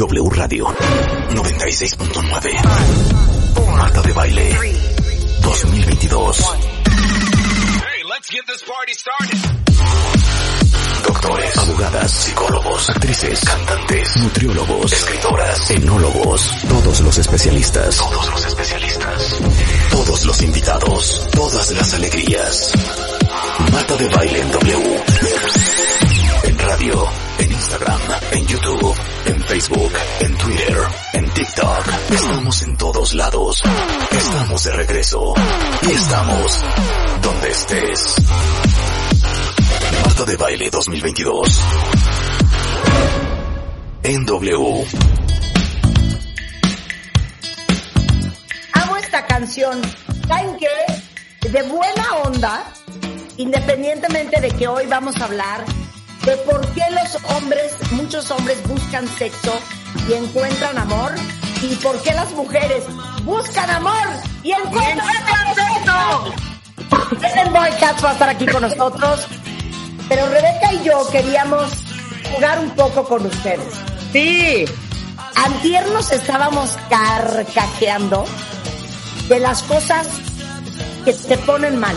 W 0.00 0.30
Radio 0.30 0.66
96.9. 1.28 3.76
Marta 3.76 4.00
de 4.00 4.12
Baile 4.14 4.56
2022. 5.42 6.38
Doctores, 11.06 11.58
abogadas, 11.58 12.10
psicólogos, 12.10 12.88
actrices, 12.88 13.40
cantantes, 13.40 14.16
nutriólogos, 14.16 14.90
escritoras, 14.90 15.70
enólogos, 15.70 16.50
todos 16.66 17.00
los 17.00 17.18
especialistas. 17.18 17.98
Todos 17.98 18.30
los 18.30 18.46
especialistas. 18.46 19.38
Todos 19.90 20.24
los 20.24 20.40
invitados, 20.40 21.28
todas 21.30 21.72
las 21.72 21.92
alegrías. 21.92 22.72
Marta 23.70 23.96
de 23.96 24.08
Baile 24.08 24.40
en 24.40 24.50
W. 24.50 25.04
En 26.44 26.58
radio, 26.58 27.06
Instagram, 27.60 28.00
en 28.32 28.46
YouTube, 28.46 28.94
en 29.26 29.42
Facebook, 29.42 29.92
en 30.20 30.34
Twitter, 30.38 30.78
en 31.12 31.30
TikTok. 31.30 31.88
Estamos 32.10 32.62
en 32.62 32.76
todos 32.78 33.12
lados. 33.12 33.62
Estamos 34.12 34.64
de 34.64 34.72
regreso. 34.72 35.34
Y 35.82 35.92
estamos 35.92 36.64
donde 37.20 37.50
estés. 37.50 38.14
Marta 40.02 40.24
de 40.24 40.36
Baile 40.36 40.70
2022. 40.70 41.60
En 44.04 44.24
W. 44.24 44.86
Amo 48.72 48.96
esta 48.96 49.26
canción. 49.26 49.82
¿Saben 50.26 50.56
qué? 50.56 51.48
De 51.50 51.62
buena 51.64 52.14
onda, 52.24 52.64
independientemente 53.36 54.40
de 54.40 54.50
que 54.50 54.66
hoy 54.66 54.86
vamos 54.86 55.20
a 55.20 55.26
hablar 55.26 55.62
de 56.24 56.36
por 56.38 56.66
qué 56.72 56.82
los 56.90 57.36
hombres, 57.36 57.74
muchos 57.92 58.30
hombres 58.30 58.58
buscan 58.68 59.06
sexo 59.16 59.58
y 60.08 60.12
encuentran 60.12 60.78
amor 60.78 61.12
y 61.62 61.74
por 61.76 62.00
qué 62.02 62.12
las 62.12 62.30
mujeres 62.32 62.84
buscan 63.24 63.70
amor 63.70 64.08
y 64.42 64.52
encuentran 64.52 65.54
sexo. 65.54 66.34
Ellen 67.22 67.52
Boy 67.52 67.70
Cats 67.80 68.04
va 68.04 68.10
a 68.10 68.12
estar 68.12 68.28
aquí 68.28 68.46
con 68.46 68.62
nosotros, 68.62 69.26
pero 70.08 70.26
Rebeca 70.26 70.72
y 70.74 70.84
yo 70.84 71.08
queríamos 71.10 71.70
jugar 72.34 72.58
un 72.58 72.70
poco 72.70 73.04
con 73.04 73.26
ustedes. 73.26 73.74
Sí. 74.12 74.64
Antier 75.36 75.86
nos 75.88 76.12
estábamos 76.12 76.76
carcajeando 76.88 78.24
de 79.28 79.40
las 79.40 79.62
cosas 79.62 80.08
que 81.04 81.12
te 81.12 81.38
ponen 81.38 81.78
mal. 81.78 81.96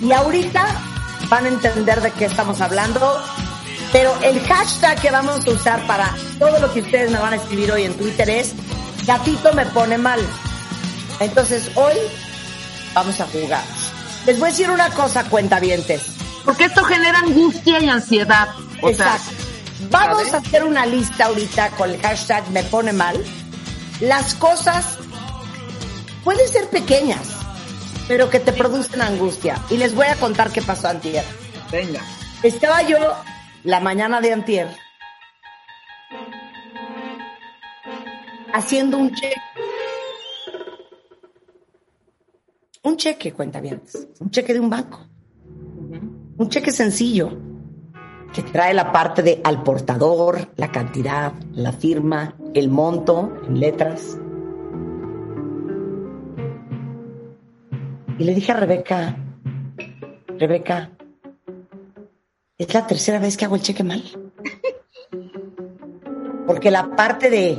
Y 0.00 0.12
ahorita 0.12 0.91
van 1.32 1.46
a 1.46 1.48
entender 1.48 2.02
de 2.02 2.10
qué 2.10 2.26
estamos 2.26 2.60
hablando. 2.60 3.18
Pero 3.90 4.14
el 4.22 4.38
hashtag 4.46 5.00
que 5.00 5.10
vamos 5.10 5.46
a 5.46 5.50
usar 5.50 5.86
para 5.86 6.14
todo 6.38 6.58
lo 6.60 6.70
que 6.74 6.80
ustedes 6.80 7.10
me 7.10 7.18
van 7.18 7.32
a 7.32 7.36
escribir 7.36 7.72
hoy 7.72 7.84
en 7.84 7.94
Twitter 7.94 8.28
es 8.28 8.52
gatito 9.06 9.50
me 9.54 9.64
pone 9.64 9.96
mal. 9.96 10.20
Entonces 11.20 11.70
hoy 11.74 11.94
vamos 12.92 13.18
a 13.18 13.26
jugar. 13.28 13.64
Les 14.26 14.38
voy 14.38 14.48
a 14.48 14.52
decir 14.52 14.70
una 14.70 14.90
cosa, 14.90 15.24
cuentavientes. 15.24 16.02
Porque 16.44 16.64
esto 16.66 16.84
genera 16.84 17.20
angustia 17.20 17.80
y 17.80 17.88
ansiedad. 17.88 18.48
O 18.82 18.90
Exacto. 18.90 19.30
Vamos 19.90 20.34
a 20.34 20.36
hacer 20.36 20.64
una 20.64 20.84
lista 20.84 21.26
ahorita 21.26 21.70
con 21.70 21.88
el 21.88 22.00
hashtag 22.02 22.46
me 22.50 22.62
pone 22.64 22.92
mal. 22.92 23.16
Las 24.00 24.34
cosas 24.34 24.98
pueden 26.24 26.46
ser 26.46 26.68
pequeñas, 26.68 27.26
pero 28.12 28.28
que 28.28 28.40
te 28.40 28.52
producen 28.52 29.00
angustia. 29.00 29.56
Y 29.70 29.78
les 29.78 29.94
voy 29.94 30.04
a 30.04 30.16
contar 30.16 30.52
qué 30.52 30.60
pasó 30.60 30.86
antier. 30.86 31.24
Venga. 31.70 32.02
Estaba 32.42 32.82
yo 32.82 32.98
la 33.64 33.80
mañana 33.80 34.20
de 34.20 34.34
antier 34.34 34.68
haciendo 38.52 38.98
un 38.98 39.14
cheque. 39.14 39.40
Un 42.82 42.98
cheque, 42.98 43.32
cuenta 43.32 43.62
bien. 43.62 43.82
Un 44.20 44.30
cheque 44.30 44.52
de 44.52 44.60
un 44.60 44.68
banco. 44.68 45.00
Un 46.36 46.48
cheque 46.50 46.70
sencillo 46.70 47.30
que 48.34 48.42
trae 48.42 48.74
la 48.74 48.92
parte 48.92 49.22
de 49.22 49.40
al 49.42 49.62
portador, 49.62 50.50
la 50.56 50.70
cantidad, 50.70 51.32
la 51.52 51.72
firma, 51.72 52.36
el 52.52 52.68
monto 52.68 53.40
en 53.48 53.58
letras. 53.58 54.18
Y 58.18 58.24
le 58.24 58.34
dije 58.34 58.52
a 58.52 58.56
Rebeca, 58.56 59.16
Rebeca, 60.38 60.90
es 62.58 62.72
la 62.74 62.86
tercera 62.86 63.18
vez 63.18 63.36
que 63.36 63.44
hago 63.44 63.56
el 63.56 63.62
cheque 63.62 63.82
mal. 63.82 64.02
Porque 66.46 66.70
la 66.70 66.94
parte 66.94 67.30
de 67.30 67.58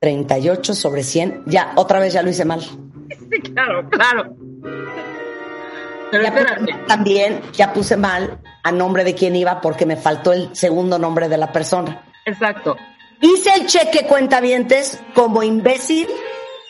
754.38 0.00 0.72
sobre 0.74 1.02
100, 1.02 1.42
ya, 1.46 1.72
otra 1.76 1.98
vez 2.00 2.12
ya 2.12 2.22
lo 2.22 2.30
hice 2.30 2.44
mal. 2.44 2.60
Sí, 2.60 3.40
claro, 3.52 3.88
claro. 3.88 4.36
Pero 6.10 6.22
Ya 6.22 6.28
espérate. 6.30 6.60
puse- 6.62 6.86
también 6.86 7.40
ya 7.52 7.72
puse 7.72 7.96
mal 7.96 8.38
a 8.64 8.72
nombre 8.72 9.04
de 9.04 9.14
quién 9.14 9.36
iba 9.36 9.60
porque 9.60 9.84
me 9.86 9.96
faltó 9.96 10.32
el 10.32 10.54
segundo 10.54 10.98
nombre 10.98 11.28
de 11.28 11.36
la 11.36 11.52
persona. 11.52 12.02
Exacto. 12.24 12.76
Hice 13.20 13.50
el 13.54 13.66
cheque 13.66 14.06
cuentavientes 14.06 14.98
como 15.14 15.42
imbécil 15.42 16.06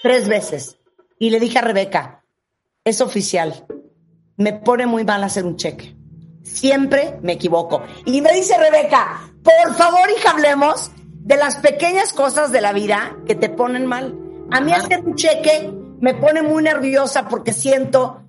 tres 0.03 0.28
veces. 0.28 0.78
Y 1.19 1.31
le 1.31 1.41
dije 1.41 1.59
a 1.59 1.62
Rebeca, 1.62 2.25
es 2.84 3.00
oficial. 3.00 3.66
Me 4.36 4.53
pone 4.53 4.87
muy 4.87 5.04
mal 5.04 5.22
hacer 5.25 5.44
un 5.44 5.56
cheque. 5.56 5.97
Siempre 6.42 7.19
me 7.22 7.32
equivoco. 7.34 7.82
Y 8.06 8.20
me 8.22 8.32
dice 8.32 8.56
Rebeca, 8.56 9.31
por 9.42 9.75
favor, 9.75 10.08
hija, 10.16 10.31
hablemos 10.31 10.91
de 11.20 11.37
las 11.37 11.56
pequeñas 11.56 12.12
cosas 12.12 12.53
de 12.53 12.60
la 12.60 12.72
vida 12.72 13.16
que 13.26 13.34
te 13.34 13.48
ponen 13.50 13.84
mal. 13.84 14.16
A 14.50 14.60
mí 14.60 14.72
Ajá. 14.72 14.82
hacer 14.84 15.00
un 15.00 15.14
cheque 15.16 15.70
me 16.00 16.14
pone 16.14 16.42
muy 16.42 16.62
nerviosa 16.62 17.28
porque 17.28 17.53
siento 17.53 18.22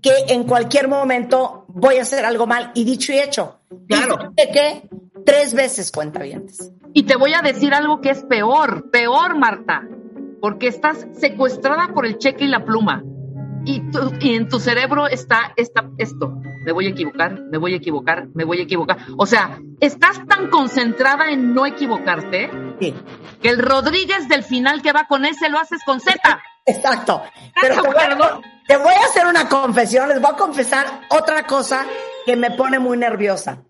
que 0.00 0.12
en 0.28 0.44
cualquier 0.44 0.86
momento 0.86 1.64
voy 1.68 1.96
a 1.96 2.02
hacer 2.02 2.24
algo 2.24 2.46
mal. 2.46 2.70
Y 2.74 2.84
dicho 2.84 3.12
y 3.12 3.18
hecho, 3.18 3.58
Claro. 3.88 4.14
hice 4.16 4.28
un 4.28 4.34
cheque 4.36 4.82
tres 5.24 5.54
veces 5.54 5.90
cuentavientes. 5.90 6.72
Y 6.92 7.04
te 7.04 7.16
voy 7.16 7.34
a 7.34 7.40
decir 7.42 7.74
algo 7.74 8.00
que 8.00 8.10
es 8.10 8.22
peor, 8.24 8.90
peor, 8.90 9.36
Marta, 9.36 9.82
porque 10.40 10.68
estás 10.68 11.06
secuestrada 11.12 11.88
por 11.94 12.06
el 12.06 12.18
cheque 12.18 12.44
y 12.44 12.48
la 12.48 12.64
pluma. 12.64 13.02
Y, 13.66 13.80
tu- 13.90 14.12
y 14.20 14.34
en 14.34 14.48
tu 14.48 14.60
cerebro 14.60 15.06
está, 15.06 15.52
está 15.56 15.88
esto. 15.96 16.34
Me 16.66 16.72
voy 16.72 16.86
a 16.86 16.90
equivocar, 16.90 17.40
me 17.50 17.56
voy 17.58 17.72
a 17.72 17.76
equivocar, 17.76 18.28
me 18.34 18.44
voy 18.44 18.60
a 18.60 18.62
equivocar. 18.62 18.98
O 19.16 19.24
sea, 19.26 19.58
estás 19.80 20.20
tan 20.26 20.48
concentrada 20.50 21.30
en 21.30 21.54
no 21.54 21.64
equivocarte 21.66 22.50
Sí. 22.80 22.94
que 23.40 23.48
el 23.48 23.58
Rodríguez 23.60 24.28
del 24.28 24.42
final 24.42 24.82
que 24.82 24.92
va 24.92 25.06
con 25.06 25.24
ese 25.24 25.48
lo 25.48 25.58
haces 25.58 25.80
con 25.84 26.00
Z. 26.00 26.18
Exacto. 26.66 27.22
Pero 27.60 27.82
te 27.82 27.88
voy, 27.88 27.96
a, 27.96 28.40
te 28.66 28.76
voy 28.76 28.92
a 28.94 29.04
hacer 29.06 29.26
una 29.26 29.48
confesión, 29.48 30.08
les 30.10 30.20
voy 30.20 30.30
a 30.32 30.36
confesar 30.36 30.86
otra 31.10 31.44
cosa 31.46 31.84
que 32.26 32.36
me 32.36 32.50
pone 32.50 32.78
muy 32.78 32.96
nerviosa. 32.98 33.62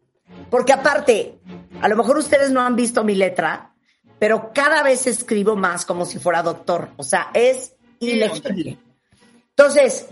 Porque 0.54 0.72
aparte, 0.72 1.40
a 1.80 1.88
lo 1.88 1.96
mejor 1.96 2.16
ustedes 2.16 2.52
no 2.52 2.60
han 2.60 2.76
visto 2.76 3.02
mi 3.02 3.16
letra, 3.16 3.74
pero 4.20 4.52
cada 4.54 4.84
vez 4.84 5.08
escribo 5.08 5.56
más 5.56 5.84
como 5.84 6.06
si 6.06 6.20
fuera 6.20 6.44
doctor. 6.44 6.90
O 6.96 7.02
sea, 7.02 7.30
es 7.34 7.74
ilegible. 7.98 8.78
Entonces, 9.50 10.06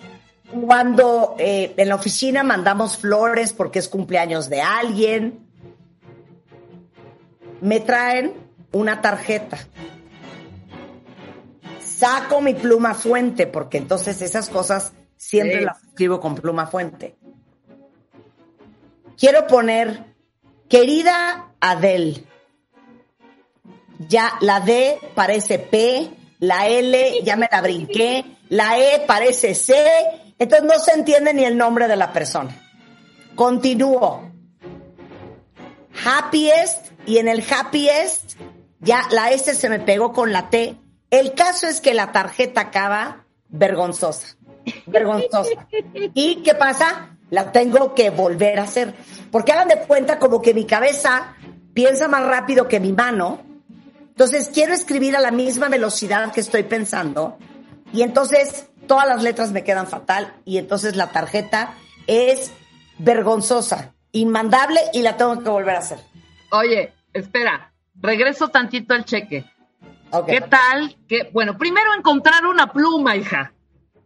cuando 0.66 1.36
eh, 1.38 1.74
en 1.76 1.88
la 1.88 1.94
oficina 1.94 2.42
mandamos 2.42 2.96
flores 2.96 3.52
porque 3.52 3.78
es 3.78 3.88
cumpleaños 3.88 4.48
de 4.48 4.60
alguien, 4.60 5.46
me 7.60 7.78
traen 7.78 8.34
una 8.72 9.00
tarjeta 9.00 9.60
saco 11.78 12.40
mi 12.40 12.54
pluma 12.54 12.94
fuente, 12.94 13.46
porque 13.46 13.78
entonces 13.78 14.20
esas 14.22 14.48
cosas 14.48 14.92
siempre 15.16 15.60
Sí. 15.60 15.64
las 15.64 15.84
escribo 15.84 16.18
con 16.18 16.34
pluma 16.34 16.66
fuente. 16.66 17.14
Quiero 19.16 19.46
poner, 19.46 20.11
querida 20.72 21.52
Adele, 21.60 22.24
ya 24.08 24.38
la 24.40 24.60
D 24.60 24.98
parece 25.14 25.58
P, 25.58 26.08
la 26.38 26.66
L 26.66 27.20
ya 27.22 27.36
me 27.36 27.46
la 27.52 27.60
brinqué, 27.60 28.24
la 28.48 28.78
E 28.78 29.04
parece 29.06 29.54
C, 29.54 29.74
entonces 30.38 30.66
no 30.66 30.78
se 30.78 30.92
entiende 30.92 31.34
ni 31.34 31.44
el 31.44 31.58
nombre 31.58 31.88
de 31.88 31.96
la 31.96 32.10
persona. 32.10 32.58
Continúo. 33.34 34.32
Happiest, 36.06 36.86
y 37.04 37.18
en 37.18 37.28
el 37.28 37.44
happiest 37.52 38.40
ya 38.80 39.02
la 39.10 39.30
S 39.30 39.54
se 39.54 39.68
me 39.68 39.78
pegó 39.78 40.14
con 40.14 40.32
la 40.32 40.48
T. 40.48 40.74
El 41.10 41.34
caso 41.34 41.66
es 41.66 41.82
que 41.82 41.92
la 41.92 42.12
tarjeta 42.12 42.62
acaba 42.62 43.26
vergonzosa. 43.50 44.38
Vergonzosa. 44.86 45.68
¿Y 46.14 46.36
qué 46.36 46.54
pasa? 46.54 47.18
La 47.28 47.52
tengo 47.52 47.94
que 47.94 48.08
volver 48.08 48.58
a 48.58 48.62
hacer. 48.62 48.94
Porque 49.32 49.50
hagan 49.50 49.68
de 49.68 49.80
cuenta 49.80 50.18
como 50.18 50.42
que 50.42 50.54
mi 50.54 50.66
cabeza 50.66 51.34
piensa 51.74 52.06
más 52.06 52.24
rápido 52.24 52.68
que 52.68 52.78
mi 52.78 52.92
mano. 52.92 53.40
Entonces 54.08 54.50
quiero 54.52 54.74
escribir 54.74 55.16
a 55.16 55.20
la 55.20 55.30
misma 55.30 55.68
velocidad 55.68 56.32
que 56.32 56.40
estoy 56.40 56.64
pensando. 56.64 57.38
Y 57.94 58.02
entonces 58.02 58.68
todas 58.86 59.08
las 59.08 59.22
letras 59.22 59.50
me 59.50 59.64
quedan 59.64 59.86
fatal. 59.86 60.34
Y 60.44 60.58
entonces 60.58 60.96
la 60.96 61.10
tarjeta 61.10 61.74
es 62.06 62.52
vergonzosa, 62.98 63.94
inmandable 64.12 64.80
y 64.92 65.00
la 65.00 65.16
tengo 65.16 65.42
que 65.42 65.48
volver 65.48 65.76
a 65.76 65.78
hacer. 65.78 65.98
Oye, 66.50 66.92
espera, 67.14 67.72
regreso 67.94 68.48
tantito 68.48 68.92
al 68.92 69.06
cheque. 69.06 69.46
¿Qué 70.26 70.42
tal? 70.42 70.94
Que, 71.08 71.30
bueno, 71.32 71.56
primero 71.56 71.94
encontrar 71.96 72.44
una 72.44 72.70
pluma, 72.70 73.16
hija. 73.16 73.54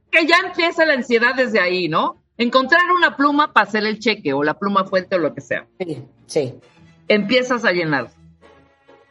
Que 0.09 0.25
ya 0.25 0.37
empieza 0.47 0.87
la 0.87 0.95
ansiedad 0.95 1.35
desde 1.35 1.59
ahí, 1.59 1.89
¿no? 1.89 2.23
Encontrar 2.39 2.83
una 2.91 3.17
pluma 3.17 3.53
para 3.53 3.67
hacer 3.67 3.85
el 3.85 3.99
cheque 3.99 4.33
o 4.33 4.43
la 4.43 4.55
pluma 4.55 4.85
fuente 4.85 5.17
o 5.17 5.19
lo 5.19 5.35
que 5.35 5.41
sea. 5.41 5.67
Sí, 5.79 6.03
sí. 6.27 6.55
Empiezas 7.09 7.65
a 7.65 7.73
llenar. 7.73 8.11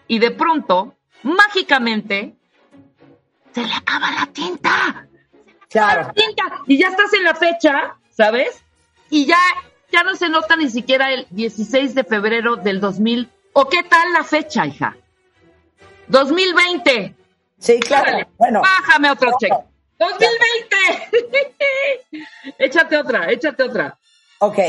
Y 0.07 0.19
de 0.19 0.31
pronto, 0.31 0.95
mágicamente, 1.23 2.35
se 3.53 3.65
le 3.65 3.73
acaba 3.73 4.11
la 4.11 4.27
tinta. 4.27 5.07
Claro. 5.69 6.01
La 6.03 6.13
tinta. 6.13 6.43
Y 6.67 6.77
ya 6.77 6.89
estás 6.89 7.13
en 7.13 7.23
la 7.23 7.33
fecha, 7.33 7.97
¿sabes? 8.11 8.63
Y 9.09 9.25
ya, 9.25 9.39
ya 9.91 10.03
no 10.03 10.15
se 10.15 10.29
nota 10.29 10.55
ni 10.55 10.69
siquiera 10.69 11.11
el 11.11 11.25
16 11.31 11.95
de 11.95 12.03
febrero 12.03 12.57
del 12.57 12.79
2000. 12.79 13.29
¿O 13.53 13.69
qué 13.69 13.83
tal 13.83 14.13
la 14.13 14.23
fecha, 14.23 14.67
hija? 14.67 14.95
2020. 16.07 17.15
Sí, 17.57 17.79
claro. 17.79 18.27
Bueno, 18.37 18.61
Bájame 18.61 19.09
otro 19.09 19.31
cheque. 19.39 19.55
2020. 19.99 22.55
échate 22.59 22.97
otra, 22.97 23.31
échate 23.31 23.63
otra. 23.63 23.97
ok. 24.39 24.59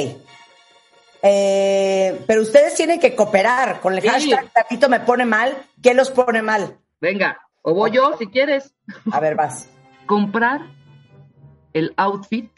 Eh, 1.23 2.23
pero 2.27 2.43
ustedes 2.43 2.75
tienen 2.75 3.01
que 3.01 3.17
cooperar 3.17 3.81
con 3.81 3.95
el 3.95 4.03
Sí. 4.03 4.09
hashtag 4.09 4.53
Tatito 4.53 4.89
me 4.89 5.01
pone 5.01 5.25
mal. 5.25 5.57
¿Qué 5.83 5.95
los 5.95 6.11
pone 6.11 6.43
mal? 6.43 6.79
Venga, 7.01 7.41
o 7.63 7.75
voy 7.75 7.91
yo 7.93 8.17
si 8.19 8.27
quieres. 8.29 8.75
A 9.11 9.21
ver, 9.21 9.35
vas. 9.35 9.69
Comprar 10.07 10.61
el 11.73 11.93
outfit 11.97 12.51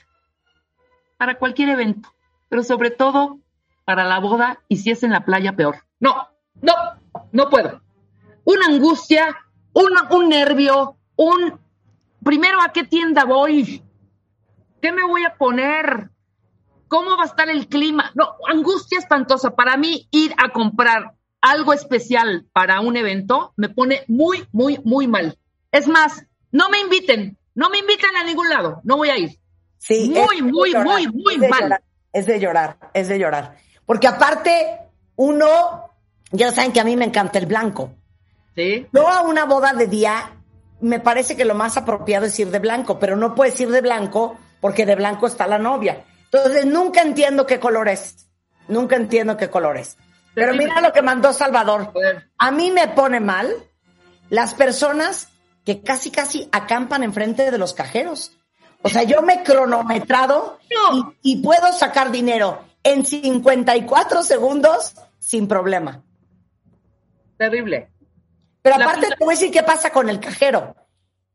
para 1.16 1.38
cualquier 1.38 1.70
evento, 1.70 2.12
pero 2.48 2.62
sobre 2.62 2.90
todo 2.90 3.38
para 3.84 4.04
la 4.04 4.18
boda 4.18 4.60
y 4.68 4.76
si 4.78 4.90
es 4.90 5.02
en 5.02 5.12
la 5.12 5.24
playa, 5.24 5.52
peor. 5.56 5.84
No, 5.98 6.28
no, 6.60 6.74
no 7.32 7.48
puedo. 7.48 7.80
Una 8.44 8.66
angustia, 8.66 9.36
un, 9.72 9.90
un 10.10 10.28
nervio, 10.28 10.96
un... 11.16 11.58
Primero, 12.28 12.60
¿a 12.60 12.74
qué 12.74 12.84
tienda 12.84 13.24
voy? 13.24 13.82
¿Qué 14.82 14.92
me 14.92 15.02
voy 15.02 15.24
a 15.24 15.36
poner? 15.38 16.10
¿Cómo 16.86 17.16
va 17.16 17.22
a 17.22 17.26
estar 17.26 17.48
el 17.48 17.68
clima? 17.68 18.12
No, 18.14 18.34
angustia 18.46 18.98
espantosa. 18.98 19.56
Para 19.56 19.78
mí, 19.78 20.06
ir 20.10 20.34
a 20.36 20.50
comprar 20.50 21.14
algo 21.40 21.72
especial 21.72 22.44
para 22.52 22.80
un 22.80 22.98
evento 22.98 23.54
me 23.56 23.70
pone 23.70 24.02
muy, 24.08 24.46
muy, 24.52 24.78
muy 24.84 25.06
mal. 25.06 25.38
Es 25.72 25.88
más, 25.88 26.26
no 26.52 26.68
me 26.68 26.80
inviten, 26.80 27.38
no 27.54 27.70
me 27.70 27.78
inviten 27.78 28.14
a 28.14 28.24
ningún 28.24 28.50
lado, 28.50 28.82
no 28.84 28.98
voy 28.98 29.08
a 29.08 29.16
ir. 29.16 29.38
Sí, 29.78 30.12
Muy, 30.14 30.42
muy, 30.42 30.72
llorar, 30.72 30.84
muy, 30.84 31.06
muy 31.06 31.34
es 31.36 31.48
mal. 31.48 31.62
llorar, 31.62 31.82
es 32.12 32.26
de 32.26 32.40
llorar, 32.40 32.76
es 32.92 33.08
de 33.08 33.18
llorar. 33.18 33.56
Porque 33.86 34.06
aparte, 34.06 34.80
uno, 35.16 35.46
ya 36.30 36.52
saben 36.52 36.72
que 36.72 36.80
a 36.80 36.84
mí 36.84 36.94
me 36.94 37.06
encanta 37.06 37.38
el 37.38 37.46
blanco. 37.46 37.94
¿Sí? 38.54 38.86
Yo 38.92 39.08
a 39.08 39.22
una 39.22 39.46
boda 39.46 39.72
de 39.72 39.86
día, 39.86 40.37
me 40.80 41.00
parece 41.00 41.36
que 41.36 41.44
lo 41.44 41.54
más 41.54 41.76
apropiado 41.76 42.26
es 42.26 42.38
ir 42.38 42.50
de 42.50 42.58
blanco, 42.58 42.98
pero 42.98 43.16
no 43.16 43.34
puedes 43.34 43.58
ir 43.60 43.70
de 43.70 43.80
blanco 43.80 44.36
porque 44.60 44.86
de 44.86 44.94
blanco 44.96 45.26
está 45.26 45.46
la 45.46 45.58
novia. 45.58 46.04
Entonces, 46.24 46.66
nunca 46.66 47.02
entiendo 47.02 47.46
qué 47.46 47.58
color 47.58 47.88
es. 47.88 48.28
Nunca 48.68 48.96
entiendo 48.96 49.36
qué 49.36 49.48
color 49.48 49.76
es. 49.78 49.96
Pero 50.34 50.54
mira 50.54 50.80
lo 50.80 50.92
que 50.92 51.02
mandó 51.02 51.32
Salvador. 51.32 51.92
A 52.38 52.50
mí 52.50 52.70
me 52.70 52.88
pone 52.88 53.18
mal 53.18 53.52
las 54.28 54.54
personas 54.54 55.28
que 55.64 55.82
casi, 55.82 56.10
casi 56.10 56.48
acampan 56.52 57.02
enfrente 57.02 57.50
de 57.50 57.58
los 57.58 57.72
cajeros. 57.72 58.36
O 58.82 58.88
sea, 58.88 59.02
yo 59.02 59.22
me 59.22 59.34
he 59.34 59.42
cronometrado 59.42 60.58
No. 60.70 61.16
y, 61.22 61.32
y 61.32 61.42
puedo 61.42 61.72
sacar 61.72 62.12
dinero 62.12 62.62
en 62.84 63.04
54 63.04 64.22
segundos 64.22 64.94
sin 65.18 65.48
problema. 65.48 66.04
Terrible. 67.36 67.90
Pero 68.62 68.76
aparte 68.76 69.08
te 69.08 69.24
voy 69.24 69.34
a 69.34 69.38
decir 69.38 69.50
qué 69.52 69.62
pasa 69.62 69.90
con 69.90 70.08
el 70.08 70.20
cajero. 70.20 70.74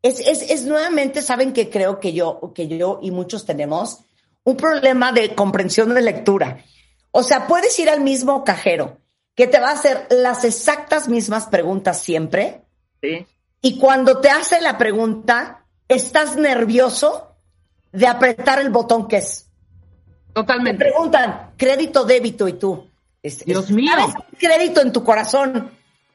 Es, 0.01 0.19
es, 0.19 0.41
es 0.51 0.65
nuevamente, 0.65 1.21
saben 1.21 1.53
que 1.53 1.69
creo 1.69 1.99
que 1.99 2.13
yo, 2.13 2.51
que 2.53 2.67
yo 2.67 2.99
y 3.01 3.11
muchos 3.11 3.45
tenemos 3.45 3.99
un 4.43 4.57
problema 4.57 5.11
de 5.13 5.33
comprensión 5.33 5.93
de 5.93 6.01
lectura. 6.01 6.63
O 7.11 7.23
sea, 7.23 7.47
puedes 7.47 7.77
ir 7.79 7.89
al 7.89 8.01
mismo 8.01 8.43
cajero 8.43 8.97
que 9.35 9.47
te 9.47 9.59
va 9.59 9.69
a 9.69 9.73
hacer 9.73 10.07
las 10.09 10.43
exactas 10.43 11.07
mismas 11.07 11.45
preguntas 11.47 11.99
siempre 11.99 12.61
Sí. 13.01 13.25
y 13.61 13.79
cuando 13.79 14.19
te 14.19 14.29
hace 14.29 14.59
la 14.61 14.77
pregunta 14.77 15.65
estás 15.87 16.35
nervioso 16.35 17.35
de 17.91 18.07
apretar 18.07 18.59
el 18.59 18.69
botón 18.69 19.07
que 19.07 19.17
es. 19.17 19.49
Te 20.27 20.33
Totalmente. 20.33 20.83
preguntan 20.83 21.51
crédito, 21.57 22.03
débito 22.05 22.47
y 22.47 22.53
tú. 22.53 22.87
es- 23.21 23.45
Dios 23.45 23.65
es- 23.65 23.71
mío. 23.71 23.91
crédito 24.37 24.81
en 24.81 24.91
tu 24.91 25.03
corazón, 25.03 25.71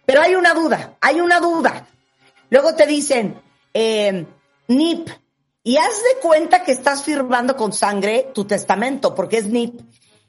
pero 0.09 0.23
hay 0.23 0.35
una 0.35 0.55
duda, 0.55 0.97
hay 1.03 1.21
una 1.21 1.39
duda. 1.39 1.87
Luego 2.49 2.75
te 2.75 2.87
dicen 2.87 3.43
eh, 3.75 4.25
NIP 4.67 5.07
y 5.63 5.77
haz 5.77 6.03
de 6.03 6.21
cuenta 6.23 6.63
que 6.63 6.73
estás 6.73 7.05
firmando 7.05 7.55
con 7.55 7.75
sangre 7.75 8.31
tu 8.35 8.47
testamento 8.47 9.15
porque 9.15 9.37
es 9.37 9.49
NIP 9.49 9.83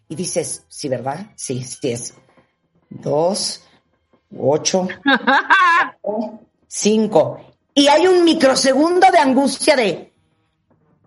y 0.10 0.16
dices 0.16 0.66
sí, 0.68 0.90
verdad, 0.90 1.28
sí, 1.38 1.64
sí 1.64 1.92
es 1.94 2.14
dos, 2.90 3.64
ocho, 4.38 4.90
cinco 6.68 7.40
y 7.74 7.88
hay 7.88 8.06
un 8.06 8.26
microsegundo 8.26 9.10
de 9.10 9.20
angustia 9.20 9.78
de 9.78 10.12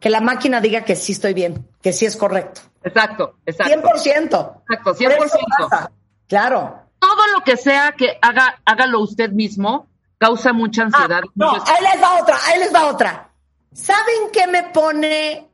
que 0.01 0.09
la 0.09 0.23
máquina 0.23 0.63
diga 0.63 0.83
que 0.83 0.97
sí 0.97 1.13
estoy 1.13 1.35
bien, 1.35 1.69
que 1.83 1.93
sí 1.93 2.07
es 2.07 2.17
correcto. 2.17 2.63
Exacto, 2.83 3.35
exacto. 3.45 3.75
100%. 3.75 4.15
Exacto, 4.15 4.85
Por 4.85 4.97
100%. 4.97 5.25
eso 5.27 5.39
pasa. 5.59 5.93
Claro. 6.27 6.83
Todo 7.03 7.27
lo 7.35 7.43
que 7.43 7.57
sea 7.57 7.93
que 7.99 8.17
haga, 8.23 8.61
hágalo 8.65 9.01
usted 9.01 9.31
mismo 9.31 9.89
causa 10.19 10.53
mucha 10.53 10.83
Ah, 10.83 10.85
ansiedad. 10.87 11.21
no, 11.35 11.51
mucho 11.53 11.65
ahí 11.67 11.83
les 11.93 12.01
va 12.01 12.21
otra, 12.23 12.37
ahí 12.47 12.59
les 12.61 12.73
va 12.73 12.87
otra. 12.87 13.33
¿Saben 13.73 14.31
qué 14.33 14.47
me 14.47 14.63
pone? 14.65 15.51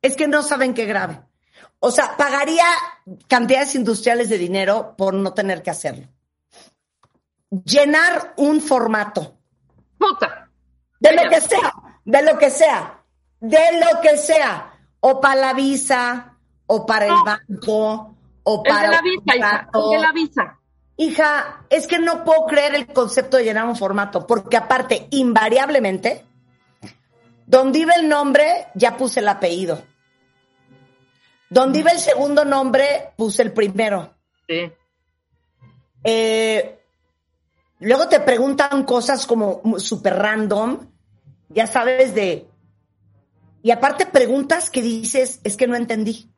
Es 0.00 0.16
que 0.16 0.26
no 0.26 0.42
saben 0.42 0.72
qué 0.72 0.86
grave. 0.86 1.20
O 1.80 1.90
sea, 1.90 2.16
pagaría 2.16 2.64
cantidades 3.28 3.74
industriales 3.74 4.30
de 4.30 4.38
dinero 4.38 4.94
por 4.96 5.12
no 5.12 5.34
tener 5.34 5.62
que 5.62 5.70
hacerlo. 5.70 6.08
Llenar 7.50 8.32
un 8.36 8.60
formato. 8.62 9.36
Puta. 9.98 10.48
De 11.00 11.12
lo 11.12 11.28
que 11.28 11.40
sea, 11.42 11.72
de 12.04 12.22
lo 12.22 12.38
que 12.38 12.50
sea, 12.50 13.02
de 13.40 13.80
lo 13.80 14.00
que 14.00 14.16
sea. 14.16 14.72
O 15.00 15.20
para 15.20 15.34
la 15.36 15.52
visa, 15.52 16.34
o 16.66 16.84
para 16.86 17.06
el 17.06 17.14
banco, 17.24 18.16
o 18.50 18.62
para 18.62 18.88
de 18.88 18.94
la 18.94 19.02
visa, 19.02 19.36
hija. 19.36 19.68
De 19.72 19.98
la 19.98 20.12
visa. 20.12 20.58
Hija, 20.96 21.66
es 21.68 21.86
que 21.86 21.98
no 21.98 22.24
puedo 22.24 22.46
creer 22.46 22.74
el 22.74 22.86
concepto 22.86 23.36
de 23.36 23.44
llenar 23.44 23.66
un 23.66 23.76
formato, 23.76 24.26
porque 24.26 24.56
aparte, 24.56 25.06
invariablemente, 25.10 26.24
donde 27.46 27.80
iba 27.80 27.92
el 27.92 28.08
nombre, 28.08 28.68
ya 28.74 28.96
puse 28.96 29.20
el 29.20 29.28
apellido. 29.28 29.82
Donde 31.50 31.80
iba 31.80 31.90
el 31.90 31.98
segundo 31.98 32.46
nombre, 32.46 33.12
puse 33.16 33.42
el 33.42 33.52
primero. 33.52 34.14
Sí. 34.48 34.72
Eh, 36.04 36.80
luego 37.80 38.08
te 38.08 38.20
preguntan 38.20 38.84
cosas 38.84 39.26
como 39.26 39.60
súper 39.78 40.16
random, 40.16 40.90
ya 41.50 41.66
sabes 41.66 42.14
de... 42.14 42.48
Y 43.62 43.72
aparte 43.72 44.06
preguntas 44.06 44.70
que 44.70 44.80
dices, 44.80 45.40
es 45.44 45.56
que 45.58 45.66
no 45.66 45.76
entendí. 45.76 46.32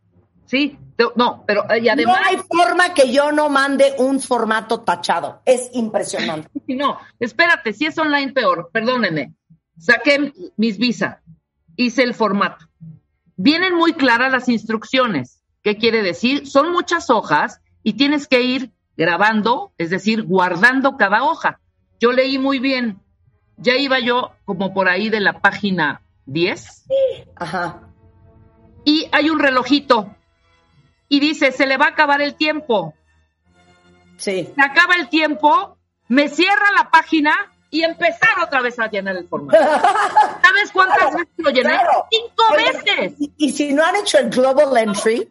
Sí. 0.50 0.76
No, 1.14 1.44
pero 1.46 1.64
eh, 1.70 1.78
y 1.80 1.88
además. 1.88 2.18
no 2.18 2.28
hay 2.28 2.36
forma 2.36 2.92
que 2.92 3.12
yo 3.12 3.30
no 3.30 3.48
mande 3.48 3.94
un 3.98 4.20
formato 4.20 4.80
tachado. 4.80 5.40
Es 5.44 5.70
impresionante. 5.72 6.48
No, 6.70 6.98
espérate, 7.18 7.72
si 7.72 7.86
es 7.86 7.98
online 7.98 8.32
peor, 8.32 8.70
perdónenme. 8.72 9.34
Saqué 9.76 10.32
mis 10.56 10.78
visa, 10.78 11.20
hice 11.76 12.02
el 12.02 12.14
formato. 12.14 12.66
Vienen 13.36 13.74
muy 13.74 13.94
claras 13.94 14.30
las 14.30 14.48
instrucciones. 14.48 15.42
¿Qué 15.62 15.76
quiere 15.76 16.02
decir? 16.02 16.46
Son 16.46 16.70
muchas 16.70 17.10
hojas 17.10 17.60
y 17.82 17.94
tienes 17.94 18.28
que 18.28 18.42
ir 18.42 18.70
grabando, 18.96 19.72
es 19.78 19.90
decir, 19.90 20.22
guardando 20.22 20.96
cada 20.96 21.24
hoja. 21.24 21.60
Yo 21.98 22.12
leí 22.12 22.38
muy 22.38 22.60
bien. 22.60 23.00
Ya 23.56 23.76
iba 23.76 23.98
yo 23.98 24.32
como 24.44 24.72
por 24.72 24.88
ahí 24.88 25.10
de 25.10 25.20
la 25.20 25.40
página 25.40 26.02
10 26.26 26.86
Ajá. 27.36 27.80
y 28.84 29.08
hay 29.12 29.28
un 29.28 29.38
relojito 29.38 30.14
y 31.10 31.20
dice, 31.20 31.52
se 31.52 31.66
le 31.66 31.76
va 31.76 31.86
a 31.86 31.88
acabar 31.90 32.22
el 32.22 32.34
tiempo. 32.36 32.94
Sí. 34.16 34.48
Se 34.54 34.62
acaba 34.62 34.94
el 34.94 35.08
tiempo, 35.08 35.76
me 36.08 36.28
cierra 36.28 36.70
la 36.78 36.88
página 36.90 37.34
y 37.68 37.82
empezar 37.82 38.30
otra 38.42 38.62
vez 38.62 38.78
a 38.78 38.88
llenar 38.88 39.16
el 39.16 39.28
formato. 39.28 39.58
¿Sabes 40.42 40.70
cuántas 40.72 40.98
Claro, 40.98 41.18
veces 41.18 41.34
lo 41.36 41.50
llené? 41.50 41.70
claro. 41.70 42.06
Cinco 42.10 42.44
veces. 42.56 43.14
Y, 43.18 43.32
y 43.36 43.52
si 43.52 43.72
no 43.72 43.84
han 43.84 43.96
hecho 43.96 44.18
el 44.18 44.30
Global 44.30 44.76
Entry, 44.76 45.28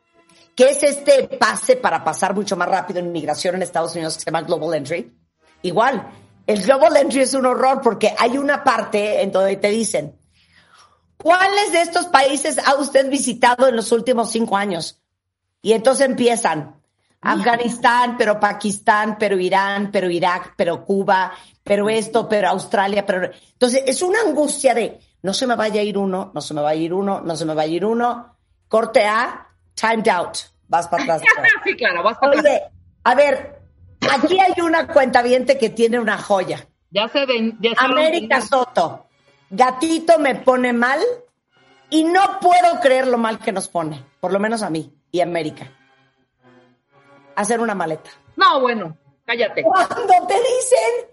que 0.55 0.69
es 0.71 0.83
este 0.83 1.24
pase 1.38 1.77
para 1.77 2.03
pasar 2.03 2.36
mucho 2.36 2.57
más 2.57 2.67
rápido 2.67 3.00
en 3.00 3.07
inmigración 3.07 3.55
en 3.55 3.62
Estados 3.62 3.95
Unidos 3.95 4.15
que 4.15 4.19
se 4.21 4.25
llama 4.25 4.41
Global 4.41 4.75
Entry, 4.75 5.15
igual, 5.62 6.09
el 6.45 6.62
Global 6.62 6.98
Entry 6.98 7.21
es 7.21 7.33
un 7.33 7.45
horror 7.45 7.79
porque 7.81 8.13
hay 8.17 8.38
una 8.38 8.63
parte 8.65 9.21
en 9.21 9.31
donde 9.31 9.55
te 9.55 9.69
dicen, 9.69 10.19
¿cuáles 11.17 11.71
de 11.71 11.81
estos 11.83 12.07
países 12.07 12.57
ha 12.65 12.75
usted 12.75 13.09
visitado 13.09 13.67
en 13.69 13.75
los 13.77 13.91
últimos 13.93 14.29
cinco 14.31 14.57
años? 14.57 15.00
Y 15.62 15.74
entonces 15.74 16.08
empiezan. 16.08 16.75
Afganistán, 17.22 18.16
pero 18.18 18.39
Pakistán, 18.39 19.18
pero 19.20 19.38
Irán, 19.38 19.92
pero 19.92 20.10
Irak, 20.10 20.54
pero 20.56 20.86
Cuba, 20.86 21.34
pero 21.63 21.89
esto, 21.89 22.30
pero 22.30 22.48
Australia, 22.50 23.06
pero... 23.06 23.30
Entonces 23.51 23.84
es 23.86 24.01
una 24.01 24.22
angustia 24.22 24.74
de, 24.74 25.00
no 25.22 25.34
se 25.34 25.46
me 25.46 25.56
vaya 25.56 25.82
a 25.82 25.84
ir 25.84 25.98
uno, 25.98 26.32
no 26.34 26.42
se 26.42 26.54
me 26.54 26.62
va 26.62 26.70
a 26.70 26.75
ir 26.75 26.94
uno, 26.94 27.20
no 27.22 27.36
se 27.36 27.46
me 27.46 27.54
va 27.54 27.63
a 27.63 27.68
ir 27.68 27.84
uno. 27.84 28.38
Corte 28.70 29.06
A, 29.06 29.50
timed 29.75 30.08
out. 30.08 30.38
Vas 30.68 30.88
para 30.88 31.04
atrás. 31.04 31.22
sí, 31.66 31.75
claro, 31.75 32.04
vas 32.04 32.18
para 32.18 32.39
atrás. 32.39 32.46
Oye, 32.46 32.63
a 33.04 33.16
ver, 33.16 33.60
aquí 34.10 34.39
hay 34.39 34.62
una 34.62 34.88
cuenta 34.88 35.22
que 35.24 35.70
tiene 35.72 36.00
una 36.00 36.18
joya. 36.18 36.66
Ya 36.92 37.08
se 37.10 37.25
ven. 37.25 37.58
Ya 37.60 37.72
América 37.78 38.42
Soto. 38.42 39.08
Gatito 39.50 40.20
me 40.20 40.36
pone 40.36 40.74
mal 40.74 41.00
y 41.89 42.03
no 42.03 42.39
puedo 42.39 42.79
creer 42.81 43.08
lo 43.08 43.17
mal 43.17 43.39
que 43.39 43.51
nos 43.51 43.67
pone, 43.67 44.03
por 44.19 44.31
lo 44.31 44.39
menos 44.39 44.62
a 44.62 44.69
mí 44.69 44.93
y 45.12 45.22
a 45.22 45.24
América. 45.24 45.72
Hacer 47.36 47.60
una 47.60 47.75
maleta. 47.75 48.10
No, 48.36 48.62
bueno, 48.62 48.98
cállate. 49.25 49.63
Cuando 49.63 50.27
te 50.27 50.36
dicen, 50.36 51.10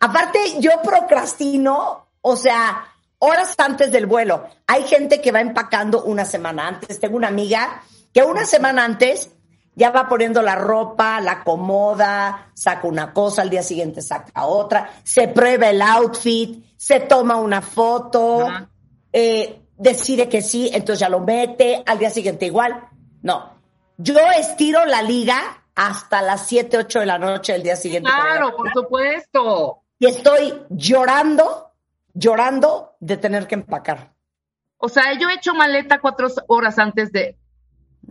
aparte 0.00 0.60
yo 0.60 0.70
procrastino, 0.82 2.08
o 2.20 2.36
sea, 2.36 2.84
horas 3.18 3.54
antes 3.58 3.90
del 3.90 4.06
vuelo. 4.06 4.48
Hay 4.66 4.84
gente 4.84 5.20
que 5.20 5.32
va 5.32 5.40
empacando 5.40 6.02
una 6.04 6.24
semana 6.24 6.68
antes. 6.68 7.00
Tengo 7.00 7.16
una 7.16 7.28
amiga 7.28 7.82
que 8.12 8.22
una 8.22 8.44
semana 8.44 8.84
antes 8.84 9.30
ya 9.74 9.90
va 9.90 10.08
poniendo 10.08 10.40
la 10.42 10.54
ropa, 10.54 11.20
la 11.20 11.32
acomoda, 11.32 12.50
saca 12.54 12.86
una 12.86 13.12
cosa, 13.12 13.42
al 13.42 13.50
día 13.50 13.62
siguiente 13.62 14.02
saca 14.02 14.44
otra, 14.44 14.90
se 15.02 15.26
prueba 15.28 15.70
el 15.70 15.82
outfit, 15.82 16.64
se 16.76 17.00
toma 17.00 17.36
una 17.36 17.60
foto, 17.60 18.46
eh, 19.12 19.63
decide 19.76 20.28
que 20.28 20.42
sí, 20.42 20.70
entonces 20.72 21.00
ya 21.00 21.08
lo 21.08 21.20
mete, 21.20 21.82
al 21.86 21.98
día 21.98 22.10
siguiente 22.10 22.46
igual. 22.46 22.88
No, 23.22 23.54
yo 23.96 24.18
estiro 24.38 24.84
la 24.84 25.02
liga 25.02 25.64
hasta 25.74 26.22
las 26.22 26.46
7, 26.46 26.78
8 26.78 27.00
de 27.00 27.06
la 27.06 27.18
noche 27.18 27.52
del 27.52 27.62
día 27.62 27.76
siguiente. 27.76 28.10
Claro, 28.10 28.56
por 28.56 28.72
supuesto. 28.72 29.82
Y 29.98 30.06
estoy 30.06 30.54
llorando, 30.70 31.72
llorando 32.12 32.96
de 33.00 33.16
tener 33.16 33.46
que 33.46 33.54
empacar. 33.56 34.12
O 34.78 34.88
sea, 34.88 35.18
yo 35.18 35.28
he 35.28 35.34
hecho 35.34 35.54
maleta 35.54 36.00
cuatro 36.00 36.28
horas 36.46 36.78
antes 36.78 37.10
de 37.10 37.38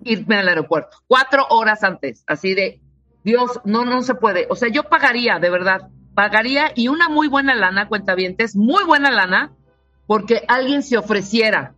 irme 0.03 0.37
al 0.37 0.47
aeropuerto. 0.47 0.97
Cuatro 1.07 1.45
horas 1.49 1.83
antes, 1.83 2.23
así 2.27 2.53
de, 2.55 2.81
Dios, 3.23 3.61
no, 3.63 3.85
no 3.85 4.01
se 4.01 4.15
puede. 4.15 4.47
O 4.49 4.55
sea, 4.55 4.69
yo 4.69 4.83
pagaría, 4.83 5.39
de 5.39 5.49
verdad, 5.49 5.89
pagaría 6.15 6.71
y 6.75 6.87
una 6.87 7.09
muy 7.09 7.27
buena 7.27 7.55
lana, 7.55 7.87
cuentavientes, 7.87 8.55
muy 8.55 8.83
buena 8.85 9.11
lana, 9.11 9.53
porque 10.05 10.43
alguien 10.47 10.83
se 10.83 10.97
ofreciera 10.97 11.75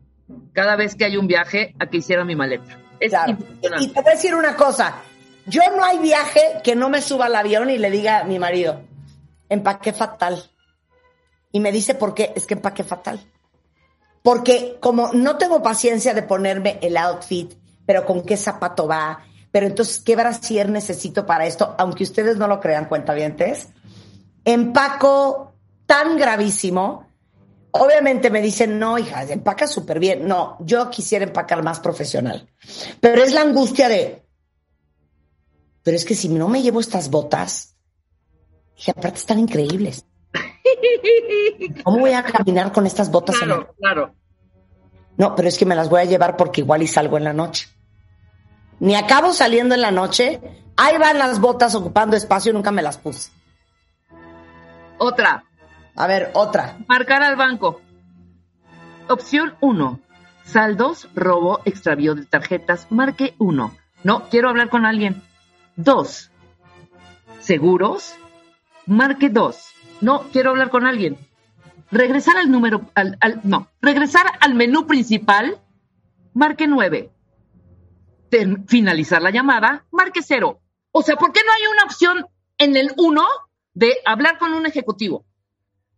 cada 0.54 0.76
vez 0.76 0.96
que 0.96 1.06
hay 1.06 1.18
un 1.18 1.28
viaje 1.28 1.76
a 1.80 1.88
que 1.88 1.98
hiciera 1.98 2.26
mi 2.26 2.36
maleta. 2.36 2.80
Es 3.00 3.10
claro. 3.10 3.38
Y 3.80 3.88
te 3.88 4.02
voy 4.02 4.12
a 4.12 4.16
decir 4.16 4.36
una 4.36 4.56
cosa, 4.56 4.96
yo 5.46 5.62
no 5.76 5.84
hay 5.84 6.00
viaje 6.00 6.42
que 6.64 6.76
no 6.76 6.90
me 6.90 7.02
suba 7.02 7.26
al 7.26 7.36
avión 7.36 7.70
y 7.70 7.78
le 7.78 7.92
diga 7.92 8.20
a 8.20 8.24
mi 8.24 8.40
marido, 8.40 8.82
empaqué 9.50 9.94
fatal. 9.94 10.44
Y 11.52 11.60
me 11.60 11.72
dice, 11.72 11.96
¿por 11.96 12.14
qué? 12.14 12.34
Es 12.36 12.46
que 12.46 12.56
empaqué 12.56 12.84
fatal. 12.84 13.20
Porque 14.22 14.78
como 14.80 15.14
no 15.14 15.38
tengo 15.38 15.62
paciencia 15.62 16.14
de 16.14 16.24
ponerme 16.24 16.80
el 16.82 16.98
outfit, 16.98 17.54
pero 17.86 18.06
con 18.06 18.24
qué 18.24 18.38
zapato 18.38 18.88
va, 18.88 19.20
pero 19.52 19.68
entonces 19.68 20.00
qué 20.00 20.16
brasier 20.16 20.70
necesito 20.70 21.26
para 21.26 21.46
esto, 21.46 21.76
aunque 21.78 22.04
ustedes 22.04 22.38
no 22.38 22.48
lo 22.48 22.60
crean, 22.60 22.86
cuentavientes, 22.86 23.70
empaco 24.44 25.54
tan 25.86 26.18
gravísimo. 26.18 27.05
Obviamente 27.78 28.30
me 28.30 28.42
dicen, 28.42 28.80
no, 28.80 28.98
hija, 28.98 29.24
empaca 29.24 29.68
súper 29.68 30.00
bien. 30.00 30.28
No, 30.28 30.58
yo 30.62 30.90
quisiera 30.90 31.26
empacar 31.26 31.64
más 31.64 31.80
profesional. 31.80 32.50
Pero 33.00 33.24
es 33.24 33.34
la 33.34 33.42
angustia 33.42 33.90
de, 33.90 34.24
pero 35.84 35.98
es 35.98 36.06
que 36.06 36.16
si 36.16 36.30
no 36.30 36.48
me 36.48 36.62
llevo 36.62 36.80
estas 36.80 37.10
botas, 37.10 37.76
y 38.78 38.92
aparte 38.92 39.20
están 39.20 39.40
increíbles. 39.40 40.06
¿Cómo 41.84 42.00
voy 42.00 42.14
a 42.14 42.24
caminar 42.24 42.72
con 42.72 42.86
estas 42.86 43.10
botas? 43.10 43.38
Claro, 43.38 43.74
claro. 43.78 44.16
No, 45.18 45.36
pero 45.36 45.48
es 45.48 45.58
que 45.58 45.66
me 45.66 45.76
las 45.76 45.90
voy 45.90 46.02
a 46.02 46.06
llevar 46.06 46.36
porque 46.36 46.62
igual 46.62 46.84
y 46.84 46.88
salgo 46.88 47.18
en 47.18 47.24
la 47.24 47.34
noche 47.34 47.68
ni 48.80 48.96
acabo 48.96 49.34
saliendo 49.34 49.76
en 49.76 49.82
la 49.82 49.92
noche, 49.92 50.42
ahí 50.76 50.98
van 50.98 51.18
las 51.18 51.40
botas 51.40 51.76
ocupando 51.76 52.16
espacio 52.16 52.52
y 52.52 52.54
nunca 52.54 52.72
me 52.72 52.82
las 52.82 52.98
puse. 52.98 53.32
Otra. 54.98 55.44
A 55.96 56.08
ver, 56.08 56.32
otra. 56.34 56.78
Marcar 56.88 57.24
al 57.24 57.36
banco. 57.36 57.82
Opción 59.08 59.56
1. 59.62 60.00
Saldos, 60.44 61.10
robo, 61.16 61.62
extravío 61.66 62.16
de 62.16 62.26
tarjetas. 62.26 62.88
Marque 62.92 63.36
1. 63.40 63.76
No, 64.04 64.30
quiero 64.30 64.50
hablar 64.50 64.70
con 64.70 64.86
alguien. 64.86 65.22
2. 65.78 66.32
Seguros. 67.40 68.16
Marque 68.86 69.30
2. 69.30 69.58
No, 70.02 70.24
quiero 70.32 70.52
hablar 70.52 70.70
con 70.70 70.86
alguien. 70.86 71.18
Regresar 71.92 72.38
al 72.38 72.52
número, 72.52 72.90
al, 72.96 73.18
al, 73.22 73.42
no, 73.44 73.70
regresar 73.82 74.26
al 74.42 74.54
menú 74.56 74.86
principal. 74.88 75.60
Marque 76.34 76.68
9 76.68 77.12
finalizar 78.68 79.22
la 79.22 79.32
llamada, 79.32 79.86
marque 79.92 80.22
cero. 80.22 80.60
O 80.92 81.02
sea, 81.02 81.16
¿por 81.16 81.32
qué 81.32 81.42
no 81.46 81.52
hay 81.52 81.74
una 81.74 81.84
opción 81.84 82.26
en 82.58 82.76
el 82.78 82.92
uno 82.98 83.26
de 83.74 83.94
hablar 84.06 84.38
con 84.38 84.54
un 84.54 84.66
ejecutivo? 84.66 85.26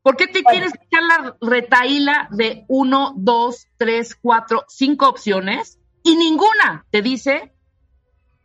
¿Por 0.08 0.16
qué 0.16 0.28
te 0.28 0.42
quieres 0.42 0.72
echar 0.74 1.04
la 1.04 1.36
retaíla 1.42 2.30
de 2.32 2.64
uno, 2.70 3.14
dos, 3.18 3.68
tres, 3.76 4.16
cuatro, 4.16 4.64
cinco 4.70 5.10
opciones 5.10 5.80
y 6.02 6.16
ninguna 6.16 6.86
te 6.90 7.02
dice 7.02 7.54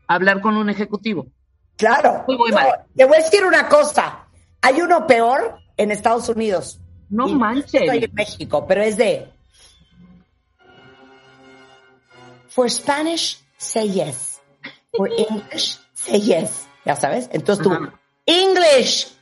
hablar 0.09 0.40
con 0.40 0.57
un 0.57 0.71
ejecutivo? 0.71 1.28
Claro. 1.76 2.25
Muy, 2.26 2.37
muy 2.37 2.50
mal. 2.50 2.85
Te 2.97 3.04
voy 3.04 3.19
a 3.19 3.21
decir 3.21 3.45
una 3.45 3.69
cosa. 3.69 4.26
Hay 4.61 4.81
uno 4.83 5.07
peor 5.07 5.61
en 5.76 5.92
Estados 5.92 6.28
Unidos. 6.28 6.81
No 7.09 7.28
manches. 7.28 7.83
Estoy 7.83 8.07
en 8.07 8.12
México, 8.12 8.66
pero 8.66 8.83
es 8.83 8.97
de. 8.97 9.33
For 12.49 12.69
Spanish 12.69 13.40
say 13.57 13.88
yes. 13.88 14.40
For 14.97 15.09
English, 15.09 15.78
say 15.95 16.21
yes. 16.21 16.66
Ya 16.85 16.97
sabes. 16.97 17.31
Entonces 17.33 17.62
tú, 17.62 17.73
English. 18.26 19.16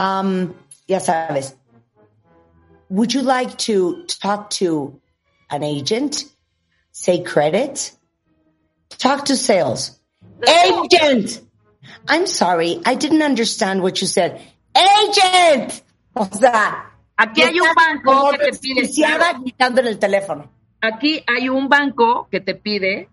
Um, 0.00 0.54
ya 0.88 0.98
sabes. 0.98 1.54
Would 2.88 3.12
you 3.12 3.22
like 3.22 3.56
to 3.68 4.04
talk 4.06 4.48
to 4.60 4.98
an 5.50 5.62
agent? 5.62 6.24
Say 6.92 7.22
credit? 7.22 7.92
Talk 8.96 9.26
to 9.26 9.36
sales. 9.36 10.00
Agent! 10.46 11.40
I'm 12.08 12.26
sorry, 12.26 12.80
I 12.84 12.94
didn't 12.94 13.22
understand 13.22 13.82
what 13.82 14.00
you 14.00 14.06
said. 14.06 14.40
Agent! 14.74 15.82
O 16.16 16.24
sea, 16.24 16.96
aquí 17.18 17.42
hay 17.42 17.60
un 17.60 17.74
banco 17.74 18.32
que 18.32 18.50
te 18.50 18.58
pide. 18.58 18.88
gritando 19.44 19.80
en 19.82 19.86
el 19.86 19.98
teléfono. 19.98 20.50
aquí 20.80 21.22
hay 21.26 21.48
un 21.48 21.68
banco 21.68 22.28
que 22.30 22.40
te 22.40 22.54
pide 22.54 23.08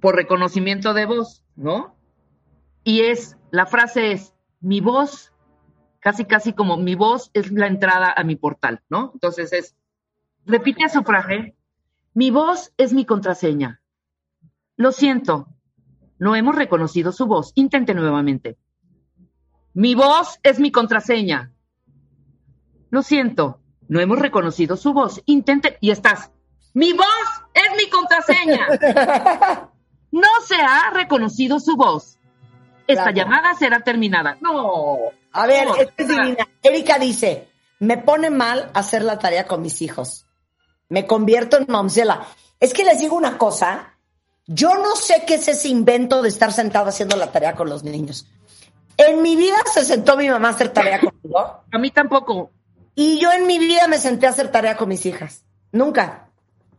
por 0.00 0.16
reconocimiento 0.16 0.94
de 0.94 1.06
voz, 1.06 1.42
¿no? 1.56 1.94
Y 2.82 3.02
es, 3.02 3.36
la 3.50 3.66
frase 3.66 4.12
es, 4.12 4.32
mi 4.60 4.80
voz, 4.80 5.32
casi 6.00 6.24
casi 6.24 6.52
como 6.52 6.76
mi 6.76 6.94
voz 6.94 7.30
es 7.34 7.50
la 7.52 7.66
entrada 7.66 8.12
a 8.16 8.24
mi 8.24 8.36
portal, 8.36 8.82
¿no? 8.88 9.10
Entonces 9.14 9.52
es, 9.52 9.76
repite 10.44 10.88
su 10.88 11.02
frase, 11.02 11.56
mi 12.14 12.30
voz 12.30 12.72
es 12.76 12.92
mi 12.92 13.04
contraseña. 13.04 13.80
Lo 14.76 14.92
siento, 14.92 15.48
no 16.18 16.34
hemos 16.34 16.54
reconocido 16.54 17.12
su 17.12 17.26
voz. 17.26 17.52
Intente 17.54 17.94
nuevamente. 17.94 18.58
Mi 19.74 19.94
voz 19.94 20.40
es 20.42 20.58
mi 20.58 20.72
contraseña. 20.72 21.52
Lo 22.90 23.02
siento, 23.02 23.60
no 23.88 24.00
hemos 24.00 24.18
reconocido 24.18 24.76
su 24.76 24.92
voz. 24.92 25.22
Intente 25.26 25.78
y 25.80 25.90
estás. 25.90 26.32
Mi 26.74 26.92
voz 26.92 27.42
es 27.54 27.76
mi 27.76 27.88
contraseña. 27.90 28.66
No 30.10 30.28
se 30.46 30.56
ha 30.56 30.90
reconocido 30.90 31.60
su 31.60 31.76
voz. 31.76 32.18
Esta 32.86 33.10
llamada 33.10 33.52
será 33.52 33.80
terminada. 33.80 34.38
No. 34.40 34.96
A 35.38 35.46
ver, 35.46 35.68
es 35.96 36.08
divina. 36.08 36.48
Erika 36.62 36.98
dice, 36.98 37.48
me 37.78 37.96
pone 37.96 38.28
mal 38.28 38.70
hacer 38.74 39.02
la 39.04 39.20
tarea 39.20 39.46
con 39.46 39.62
mis 39.62 39.82
hijos. 39.82 40.26
Me 40.88 41.06
convierto 41.06 41.58
en 41.58 41.66
mamzela. 41.68 42.26
Es 42.58 42.74
que 42.74 42.84
les 42.84 42.98
digo 42.98 43.14
una 43.14 43.38
cosa. 43.38 43.94
Yo 44.46 44.74
no 44.74 44.96
sé 44.96 45.22
qué 45.26 45.34
es 45.36 45.46
ese 45.46 45.68
invento 45.68 46.22
de 46.22 46.28
estar 46.28 46.52
sentado 46.52 46.88
haciendo 46.88 47.16
la 47.16 47.30
tarea 47.30 47.54
con 47.54 47.68
los 47.68 47.84
niños. 47.84 48.26
En 48.96 49.22
mi 49.22 49.36
vida 49.36 49.58
se 49.72 49.84
sentó 49.84 50.16
mi 50.16 50.28
mamá 50.28 50.48
a 50.48 50.50
hacer 50.50 50.70
tarea 50.70 50.98
conmigo. 51.22 51.38
A 51.70 51.78
mí 51.78 51.92
tampoco. 51.92 52.50
Y 52.96 53.20
yo 53.20 53.30
en 53.30 53.46
mi 53.46 53.60
vida 53.60 53.86
me 53.86 53.98
senté 53.98 54.26
a 54.26 54.30
hacer 54.30 54.50
tarea 54.50 54.76
con 54.76 54.88
mis 54.88 55.06
hijas. 55.06 55.44
Nunca. 55.70 56.30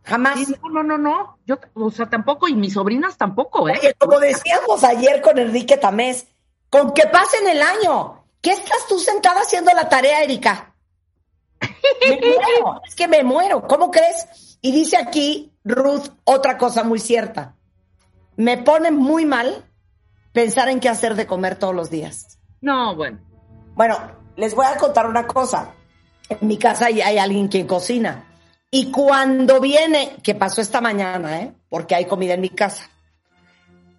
Jamás. 0.03 0.37
no, 0.49 0.69
no, 0.69 0.83
no, 0.83 0.97
no. 0.97 1.37
Yo, 1.45 1.59
o 1.75 1.91
sea, 1.91 2.07
tampoco, 2.09 2.49
y 2.49 2.55
mis 2.55 2.73
sobrinas 2.73 3.17
tampoco, 3.17 3.69
¿eh? 3.69 3.95
como 3.97 4.19
decíamos 4.19 4.83
ayer 4.83 5.21
con 5.21 5.37
Enrique 5.37 5.77
Tamés, 5.77 6.27
con 6.69 6.93
que 6.93 7.07
pasen 7.07 7.47
el 7.47 7.61
año. 7.61 8.18
¿Qué 8.41 8.51
estás 8.51 8.87
tú 8.87 8.99
sentada 8.99 9.41
haciendo 9.41 9.71
la 9.73 9.89
tarea, 9.89 10.23
Erika? 10.23 10.73
Me 12.07 12.17
muero, 12.17 12.81
es 12.87 12.95
que 12.95 13.07
me 13.07 13.23
muero. 13.23 13.67
¿Cómo 13.67 13.91
crees? 13.91 14.57
Y 14.61 14.71
dice 14.71 14.97
aquí 14.97 15.53
Ruth 15.63 16.09
otra 16.23 16.57
cosa 16.57 16.83
muy 16.83 16.99
cierta. 16.99 17.55
Me 18.35 18.57
pone 18.57 18.91
muy 18.91 19.25
mal 19.25 19.65
pensar 20.31 20.69
en 20.69 20.79
qué 20.79 20.89
hacer 20.89 21.15
de 21.15 21.27
comer 21.27 21.57
todos 21.57 21.75
los 21.75 21.89
días. 21.89 22.39
No, 22.61 22.95
bueno. 22.95 23.19
Bueno, 23.75 23.97
les 24.35 24.55
voy 24.55 24.65
a 24.65 24.77
contar 24.77 25.07
una 25.07 25.27
cosa. 25.27 25.73
En 26.29 26.47
mi 26.47 26.57
casa 26.57 26.85
hay, 26.85 27.01
hay 27.01 27.17
alguien 27.17 27.47
quien 27.47 27.67
cocina. 27.67 28.25
Y 28.71 28.91
cuando 28.91 29.59
viene, 29.59 30.17
que 30.23 30.35
pasó 30.35 30.61
esta 30.61 30.79
mañana, 30.79 31.41
¿eh? 31.41 31.53
porque 31.69 31.95
hay 31.95 32.05
comida 32.05 32.35
en 32.35 32.41
mi 32.41 32.49
casa, 32.49 32.89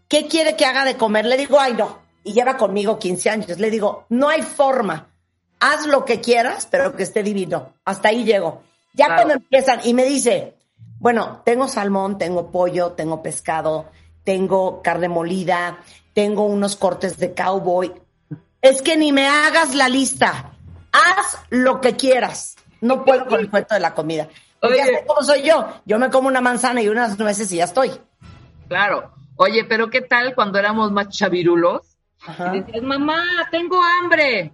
¿qué 0.09 0.29
quiere 0.29 0.55
que 0.55 0.65
haga 0.65 0.85
de 0.85 0.97
comer? 0.97 1.27
Le 1.27 1.37
digo, 1.37 1.59
ay, 1.59 1.75
no. 1.75 1.99
Y 2.23 2.33
lleva 2.33 2.57
conmigo 2.57 2.99
15 2.99 3.31
años. 3.31 3.59
Le 3.59 3.71
digo, 3.71 4.05
no 4.09 4.29
hay 4.29 4.43
forma. 4.43 5.09
Haz 5.61 5.87
lo 5.87 6.05
que 6.05 6.21
quieras, 6.21 6.67
pero 6.71 6.95
que 6.97 7.03
esté 7.03 7.23
divino. 7.23 7.73
Hasta 7.85 8.09
ahí 8.09 8.25
llego. 8.25 8.63
Ya 8.95 9.07
Claro. 9.07 9.23
cuando 9.23 9.35
empiezan 9.35 9.81
y 9.85 9.95
me 9.95 10.05
dice, 10.05 10.55
bueno, 10.99 11.43
tengo 11.45 11.69
salmón, 11.69 12.19
tengo 12.19 12.51
pollo, 12.51 12.93
tengo 12.93 13.23
pescado, 13.23 13.87
tengo 14.25 14.83
carne 14.83 15.09
molida, 15.09 15.79
tengo 16.13 16.45
unos 16.45 16.77
cortes 16.77 17.19
de 17.19 17.35
cowboy. 17.35 17.93
Es 18.63 18.83
que 18.83 18.97
ni 18.97 19.13
me 19.13 19.27
hagas 19.27 19.75
la 19.75 19.89
lista. 19.89 20.53
Haz 20.93 21.39
lo 21.51 21.81
que 21.81 21.97
quieras. 21.97 22.57
No 22.81 23.05
puedo 23.05 23.27
con 23.27 23.41
el 23.41 23.51
cuento 23.51 23.75
de 23.75 23.81
la 23.81 23.95
comida. 23.95 24.29
Porque 24.61 24.77
ya 24.79 24.85
Oye. 24.85 24.93
sé 24.99 25.05
cómo 25.07 25.23
soy 25.23 25.43
yo. 25.43 25.67
Yo 25.87 25.99
me 25.99 26.11
como 26.11 26.29
una 26.29 26.41
manzana 26.41 26.83
y 26.83 26.89
unas 26.89 27.19
nueces 27.19 27.51
y 27.53 27.57
ya 27.57 27.65
estoy. 27.65 27.93
Claro. 28.69 29.13
Oye, 29.37 29.65
pero 29.65 29.89
¿qué 29.89 30.03
tal 30.03 30.35
cuando 30.35 30.59
éramos 30.59 30.91
más 30.93 31.09
chavirulos? 31.09 31.90
Ajá, 32.27 32.55
Y 32.57 32.61
decías, 32.61 32.83
mamá, 32.83 33.23
tengo 33.51 33.81
hambre. 33.83 34.53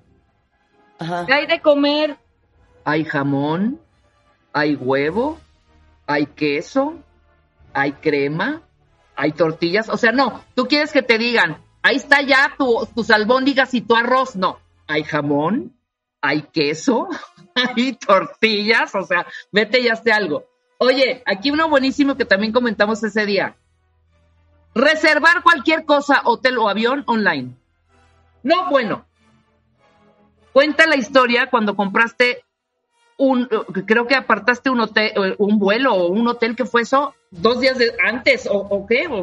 ajá. 0.99 1.27
¿Qué 1.27 1.33
hay 1.33 1.47
de 1.47 1.61
comer? 1.61 2.17
Hay 2.85 3.05
jamón, 3.05 3.81
hay 4.53 4.77
huevo, 4.77 5.39
hay 6.07 6.27
queso, 6.27 6.95
hay 7.75 7.93
crema, 7.93 8.63
hay 9.17 9.33
tortillas. 9.33 9.89
O 9.89 9.97
sea, 9.97 10.13
no, 10.13 10.45
tú 10.55 10.67
quieres 10.67 10.93
que 10.93 11.03
te 11.03 11.19
digan, 11.19 11.59
ahí 11.83 11.97
está 11.97 12.23
ya 12.23 12.53
tu, 12.57 12.87
tus 12.95 13.11
albóndigas 13.11 13.75
y 13.75 13.81
tu 13.81 13.97
arroz. 13.97 14.37
No, 14.37 14.61
hay 14.87 15.03
jamón, 15.03 15.77
hay 16.21 16.43
queso, 16.43 17.09
hay 17.55 17.95
tortillas. 17.95 18.95
O 18.95 19.03
sea, 19.03 19.27
vete 19.51 19.81
y 19.81 19.89
hazte 19.89 20.13
algo. 20.13 20.45
Oye, 20.79 21.23
aquí 21.27 21.51
uno 21.51 21.69
buenísimo 21.69 22.17
que 22.17 22.25
también 22.25 22.53
comentamos 22.53 23.03
ese 23.03 23.27
día. 23.27 23.57
Reservar 24.77 25.43
cualquier 25.43 25.85
cosa, 25.87 26.21
hotel 26.25 26.59
o 26.59 26.69
avión 26.69 27.03
online. 27.07 27.55
No, 28.43 28.69
bueno, 28.71 29.05
Cuenta 30.53 30.87
la 30.87 30.97
historia 30.97 31.51
cuando 31.51 31.77
compraste 31.77 32.43
un, 33.19 33.47
creo 33.87 34.07
que 34.07 34.15
apartaste 34.15 34.71
un 34.71 34.81
hotel, 34.81 35.35
un 35.37 35.59
vuelo 35.59 35.93
o 35.93 36.07
un 36.09 36.27
hotel 36.29 36.57
que 36.57 36.65
fue 36.65 36.81
eso 36.81 37.15
dos 37.31 37.61
días 37.61 37.77
de- 37.77 37.95
antes 38.03 38.47
o, 38.47 38.57
o 38.57 38.87
qué, 38.87 39.07
o, 39.07 39.23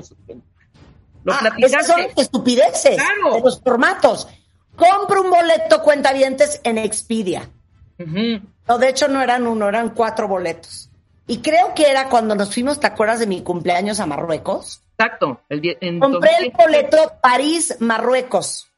lo 1.24 1.34
Ah, 1.34 1.50
esas 1.58 1.88
son 1.88 2.02
estupideces 2.16 2.98
Claro. 2.98 3.34
de 3.38 3.42
los 3.42 3.60
formatos. 3.62 4.28
Compra 4.76 5.22
un 5.22 5.32
boleto 5.32 5.82
cuentavientes 5.82 6.62
en 6.64 6.78
Expedia. 6.78 7.50
Ujú, 7.98 8.40
No, 8.68 8.78
de 8.78 8.90
hecho 8.90 9.08
no 9.08 9.20
eran 9.20 9.48
uno, 9.48 9.68
eran 9.70 9.90
cuatro 9.90 10.28
boletos. 10.28 10.92
Y 11.26 11.40
creo 11.40 11.74
que 11.74 11.90
era 11.90 12.10
cuando 12.10 12.36
nos 12.36 12.54
fuimos, 12.54 12.80
¿te 12.80 12.86
acuerdas 12.86 13.20
de 13.22 13.26
mi 13.28 13.42
cumpleaños 13.42 14.00
a 14.00 14.06
Marruecos? 14.06 14.83
Exacto. 14.98 15.42
El, 15.50 15.78
en 15.82 16.00
Compré 16.00 16.30
el 16.40 16.52
2017. 16.52 16.58
boleto 16.58 17.14
París-Marruecos, 17.22 18.72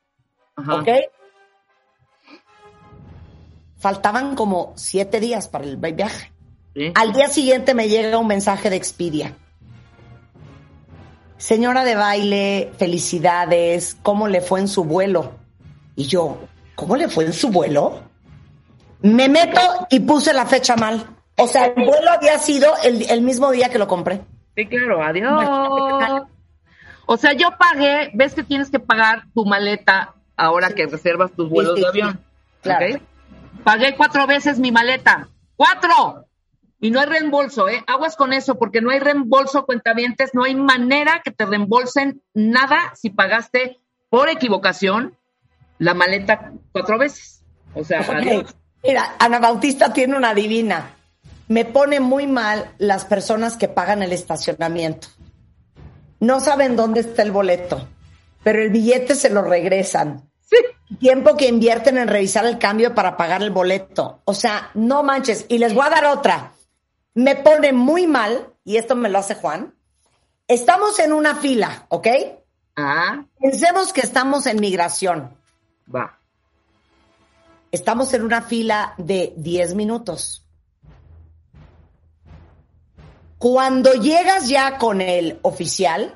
Ajá. 0.55 0.75
¿ok? 0.75 0.87
Faltaban 3.77 4.35
como 4.35 4.73
siete 4.75 5.19
días 5.19 5.47
para 5.47 5.65
el 5.65 5.77
viaje. 5.77 6.31
Sí. 6.73 6.91
Al 6.95 7.13
día 7.13 7.27
siguiente 7.27 7.73
me 7.73 7.87
llega 7.89 8.17
un 8.17 8.27
mensaje 8.27 8.69
de 8.69 8.75
Expedia. 8.75 9.35
Señora 11.37 11.83
de 11.83 11.95
baile, 11.95 12.71
felicidades, 12.77 13.97
¿cómo 14.01 14.27
le 14.27 14.41
fue 14.41 14.61
en 14.61 14.67
su 14.67 14.85
vuelo? 14.85 15.33
Y 15.95 16.05
yo, 16.05 16.39
¿cómo 16.75 16.95
le 16.95 17.09
fue 17.09 17.25
en 17.25 17.33
su 17.33 17.49
vuelo? 17.49 17.99
Me 19.01 19.29
meto 19.29 19.59
y 19.89 19.99
puse 19.99 20.33
la 20.33 20.45
fecha 20.45 20.75
mal. 20.75 21.05
O 21.37 21.47
sea, 21.47 21.65
el 21.65 21.85
vuelo 21.85 22.09
había 22.09 22.39
sido 22.39 22.73
el, 22.83 23.09
el 23.09 23.21
mismo 23.21 23.51
día 23.51 23.69
que 23.69 23.77
lo 23.77 23.87
compré. 23.87 24.21
Sí, 24.55 24.65
claro, 24.67 25.03
adiós. 25.03 26.27
O 27.05 27.17
sea, 27.17 27.33
yo 27.33 27.49
pagué, 27.57 28.11
ves 28.13 28.33
que 28.33 28.43
tienes 28.43 28.69
que 28.71 28.79
pagar 28.79 29.23
tu 29.33 29.45
maleta 29.45 30.13
ahora 30.35 30.69
que 30.71 30.87
reservas 30.87 31.31
tus 31.31 31.49
vuelos 31.49 31.75
sí, 31.75 31.81
de 31.81 31.81
sí. 31.81 32.01
avión. 32.01 32.19
Claro. 32.61 32.85
¿ok? 32.95 33.01
Pagué 33.63 33.95
cuatro 33.95 34.25
veces 34.27 34.59
mi 34.59 34.71
maleta. 34.71 35.27
¡Cuatro! 35.55 36.25
Y 36.79 36.91
no 36.91 36.99
hay 36.99 37.05
reembolso, 37.05 37.69
¿eh? 37.69 37.83
Aguas 37.87 38.15
con 38.15 38.33
eso, 38.33 38.59
porque 38.59 38.81
no 38.81 38.91
hay 38.91 38.99
reembolso, 38.99 39.65
cuentavientes, 39.65 40.31
no 40.33 40.43
hay 40.43 40.55
manera 40.55 41.21
que 41.23 41.31
te 41.31 41.45
reembolsen 41.45 42.21
nada 42.33 42.93
si 42.95 43.09
pagaste 43.09 43.79
por 44.09 44.29
equivocación 44.29 45.15
la 45.77 45.93
maleta 45.93 46.51
cuatro 46.71 46.97
veces. 46.97 47.43
O 47.73 47.83
sea, 47.83 48.01
Ok. 48.01 48.09
adiós. 48.09 48.55
Mira, 48.83 49.15
Ana 49.19 49.39
Bautista 49.39 49.91
tiene 49.93 50.15
una 50.15 50.33
divina. 50.33 50.91
Me 51.47 51.65
pone 51.65 51.99
muy 51.99 52.27
mal 52.27 52.73
las 52.77 53.05
personas 53.05 53.57
que 53.57 53.67
pagan 53.67 54.01
el 54.01 54.11
estacionamiento. 54.11 55.07
No 56.19 56.39
saben 56.39 56.75
dónde 56.75 57.01
está 57.01 57.21
el 57.21 57.31
boleto, 57.31 57.87
pero 58.43 58.61
el 58.61 58.69
billete 58.69 59.15
se 59.15 59.29
lo 59.29 59.41
regresan. 59.43 60.29
Sí. 60.41 60.57
Tiempo 60.99 61.35
que 61.35 61.47
invierten 61.47 61.97
en 61.97 62.07
revisar 62.07 62.45
el 62.45 62.57
cambio 62.57 62.95
para 62.95 63.17
pagar 63.17 63.41
el 63.43 63.51
boleto. 63.51 64.21
O 64.25 64.33
sea, 64.33 64.69
no 64.73 65.03
manches. 65.03 65.45
Y 65.49 65.57
les 65.57 65.73
voy 65.73 65.85
a 65.85 65.89
dar 65.89 66.05
otra. 66.05 66.51
Me 67.13 67.35
pone 67.35 67.73
muy 67.73 68.07
mal, 68.07 68.53
y 68.63 68.77
esto 68.77 68.95
me 68.95 69.09
lo 69.09 69.19
hace 69.19 69.35
Juan. 69.35 69.73
Estamos 70.47 70.99
en 70.99 71.13
una 71.13 71.35
fila, 71.35 71.85
¿ok? 71.89 72.07
Ah, 72.75 73.23
Pensemos 73.39 73.93
que 73.93 74.01
estamos 74.01 74.45
en 74.47 74.59
migración. 74.59 75.35
va. 75.93 76.19
Estamos 77.71 78.13
en 78.13 78.23
una 78.23 78.41
fila 78.41 78.93
de 78.97 79.33
10 79.37 79.75
minutos. 79.75 80.44
Cuando 83.37 83.93
llegas 83.93 84.47
ya 84.47 84.77
con 84.77 85.01
el 85.01 85.39
oficial, 85.41 86.15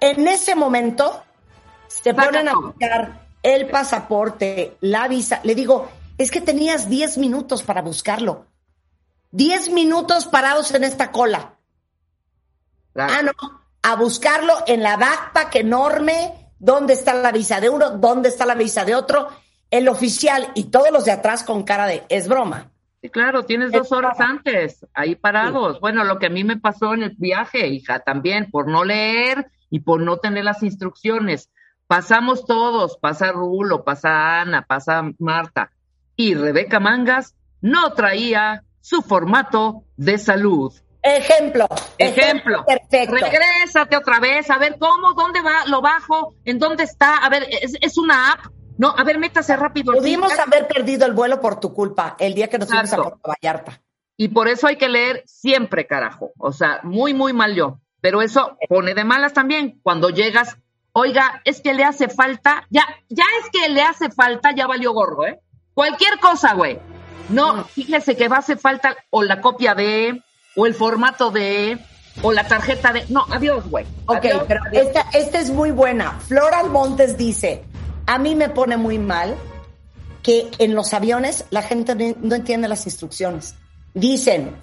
en 0.00 0.26
ese 0.26 0.54
momento 0.54 1.22
se 1.86 2.12
ponen 2.14 2.48
a 2.48 2.54
buscar 2.54 3.28
el 3.42 3.68
pasaporte, 3.68 4.76
la 4.80 5.08
visa. 5.08 5.40
Le 5.44 5.54
digo, 5.54 5.88
es 6.18 6.30
que 6.30 6.40
tenías 6.40 6.88
10 6.88 7.18
minutos 7.18 7.62
para 7.62 7.82
buscarlo. 7.82 8.46
10 9.30 9.70
minutos 9.70 10.26
parados 10.26 10.72
en 10.74 10.84
esta 10.84 11.10
cola. 11.10 11.54
Claro. 12.92 13.12
Ah, 13.16 13.22
no, 13.22 13.32
a 13.82 13.96
buscarlo 13.96 14.54
en 14.66 14.82
la 14.82 14.96
backpack 14.96 15.56
enorme, 15.56 16.52
dónde 16.58 16.92
está 16.92 17.14
la 17.14 17.32
visa 17.32 17.60
de 17.60 17.68
uno, 17.68 17.90
dónde 17.90 18.28
está 18.28 18.44
la 18.44 18.54
visa 18.54 18.84
de 18.84 18.94
otro, 18.94 19.28
el 19.70 19.88
oficial 19.88 20.50
y 20.54 20.64
todos 20.64 20.90
los 20.90 21.04
de 21.04 21.12
atrás 21.12 21.42
con 21.44 21.62
cara 21.62 21.86
de, 21.86 22.04
es 22.08 22.28
broma. 22.28 22.71
Sí, 23.02 23.10
claro, 23.10 23.44
tienes 23.44 23.72
dos 23.72 23.90
horas 23.90 24.20
antes, 24.20 24.86
ahí 24.94 25.16
parados. 25.16 25.80
Bueno, 25.80 26.04
lo 26.04 26.20
que 26.20 26.26
a 26.26 26.30
mí 26.30 26.44
me 26.44 26.56
pasó 26.56 26.94
en 26.94 27.02
el 27.02 27.16
viaje, 27.18 27.66
hija, 27.66 27.98
también, 27.98 28.48
por 28.48 28.68
no 28.68 28.84
leer 28.84 29.50
y 29.70 29.80
por 29.80 30.00
no 30.00 30.18
tener 30.18 30.44
las 30.44 30.62
instrucciones. 30.62 31.50
Pasamos 31.88 32.46
todos, 32.46 32.98
pasa 32.98 33.32
Rulo, 33.32 33.82
pasa 33.82 34.40
Ana, 34.40 34.62
pasa 34.62 35.02
Marta. 35.18 35.72
Y 36.14 36.34
Rebeca 36.34 36.78
Mangas 36.78 37.34
no 37.60 37.92
traía 37.94 38.62
su 38.80 39.02
formato 39.02 39.82
de 39.96 40.18
salud. 40.18 40.72
Ejemplo. 41.02 41.66
Ejemplo. 41.98 42.64
Perfecto. 42.64 43.16
Regrésate 43.16 43.96
otra 43.96 44.20
vez, 44.20 44.48
a 44.48 44.58
ver 44.58 44.76
cómo, 44.78 45.14
dónde 45.14 45.42
va, 45.42 45.66
lo 45.66 45.80
bajo, 45.80 46.36
en 46.44 46.60
dónde 46.60 46.84
está, 46.84 47.16
a 47.16 47.28
ver, 47.28 47.48
es, 47.50 47.76
es 47.80 47.98
una 47.98 48.30
app. 48.30 48.52
No, 48.78 48.94
a 48.96 49.04
ver, 49.04 49.18
métase 49.18 49.56
rápido. 49.56 49.92
Pudimos 49.92 50.36
haber 50.38 50.66
perdido 50.66 51.06
el 51.06 51.12
vuelo 51.12 51.40
por 51.40 51.60
tu 51.60 51.72
culpa 51.74 52.16
el 52.18 52.34
día 52.34 52.48
que 52.48 52.58
nos 52.58 52.68
fuimos 52.68 52.92
a. 52.92 52.96
Puerto 52.96 53.20
Vallarta. 53.24 53.82
Y 54.16 54.28
por 54.28 54.48
eso 54.48 54.66
hay 54.66 54.76
que 54.76 54.88
leer 54.88 55.22
siempre, 55.26 55.86
carajo. 55.86 56.32
O 56.38 56.52
sea, 56.52 56.80
muy, 56.82 57.14
muy 57.14 57.32
mal 57.32 57.54
yo. 57.54 57.78
Pero 58.00 58.22
eso 58.22 58.56
pone 58.68 58.94
de 58.94 59.04
malas 59.04 59.32
también. 59.32 59.80
Cuando 59.82 60.10
llegas, 60.10 60.56
oiga, 60.92 61.40
es 61.44 61.60
que 61.60 61.72
le 61.74 61.84
hace 61.84 62.08
falta, 62.08 62.66
ya, 62.70 62.84
ya 63.08 63.24
es 63.40 63.50
que 63.50 63.68
le 63.68 63.82
hace 63.82 64.10
falta, 64.10 64.52
ya 64.54 64.66
valió 64.66 64.92
gorro, 64.92 65.26
¿eh? 65.26 65.40
Cualquier 65.74 66.18
cosa, 66.18 66.54
güey. 66.54 66.78
No, 67.28 67.64
fíjese 67.64 68.16
que 68.16 68.28
va 68.28 68.36
a 68.36 68.40
hacer 68.40 68.58
falta 68.58 68.96
o 69.10 69.22
la 69.22 69.40
copia 69.40 69.74
de, 69.74 70.22
o 70.56 70.66
el 70.66 70.74
formato 70.74 71.30
de, 71.30 71.78
o 72.22 72.32
la 72.32 72.46
tarjeta 72.46 72.92
de. 72.92 73.06
No, 73.08 73.24
adiós, 73.30 73.68
güey. 73.70 73.86
Ok, 74.06 74.16
Adiós, 74.16 74.44
pero 74.46 74.60
adiós. 74.66 74.86
esta, 74.86 75.06
esta 75.16 75.38
es 75.38 75.50
muy 75.50 75.70
buena. 75.70 76.18
Floral 76.20 76.68
Montes 76.70 77.16
dice, 77.16 77.64
a 78.06 78.18
mí 78.18 78.34
me 78.34 78.48
pone 78.48 78.76
muy 78.76 78.98
mal 78.98 79.36
que 80.22 80.50
en 80.58 80.74
los 80.74 80.94
aviones 80.94 81.44
la 81.50 81.62
gente 81.62 82.16
no 82.20 82.34
entiende 82.34 82.68
las 82.68 82.86
instrucciones. 82.86 83.54
Dicen, 83.94 84.56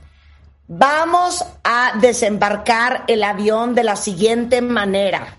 vamos 0.67 1.45
a 1.63 1.93
desembarcar 1.99 3.03
el 3.07 3.23
avión 3.23 3.75
de 3.75 3.83
la 3.83 3.95
siguiente 3.95 4.61
manera. 4.61 5.37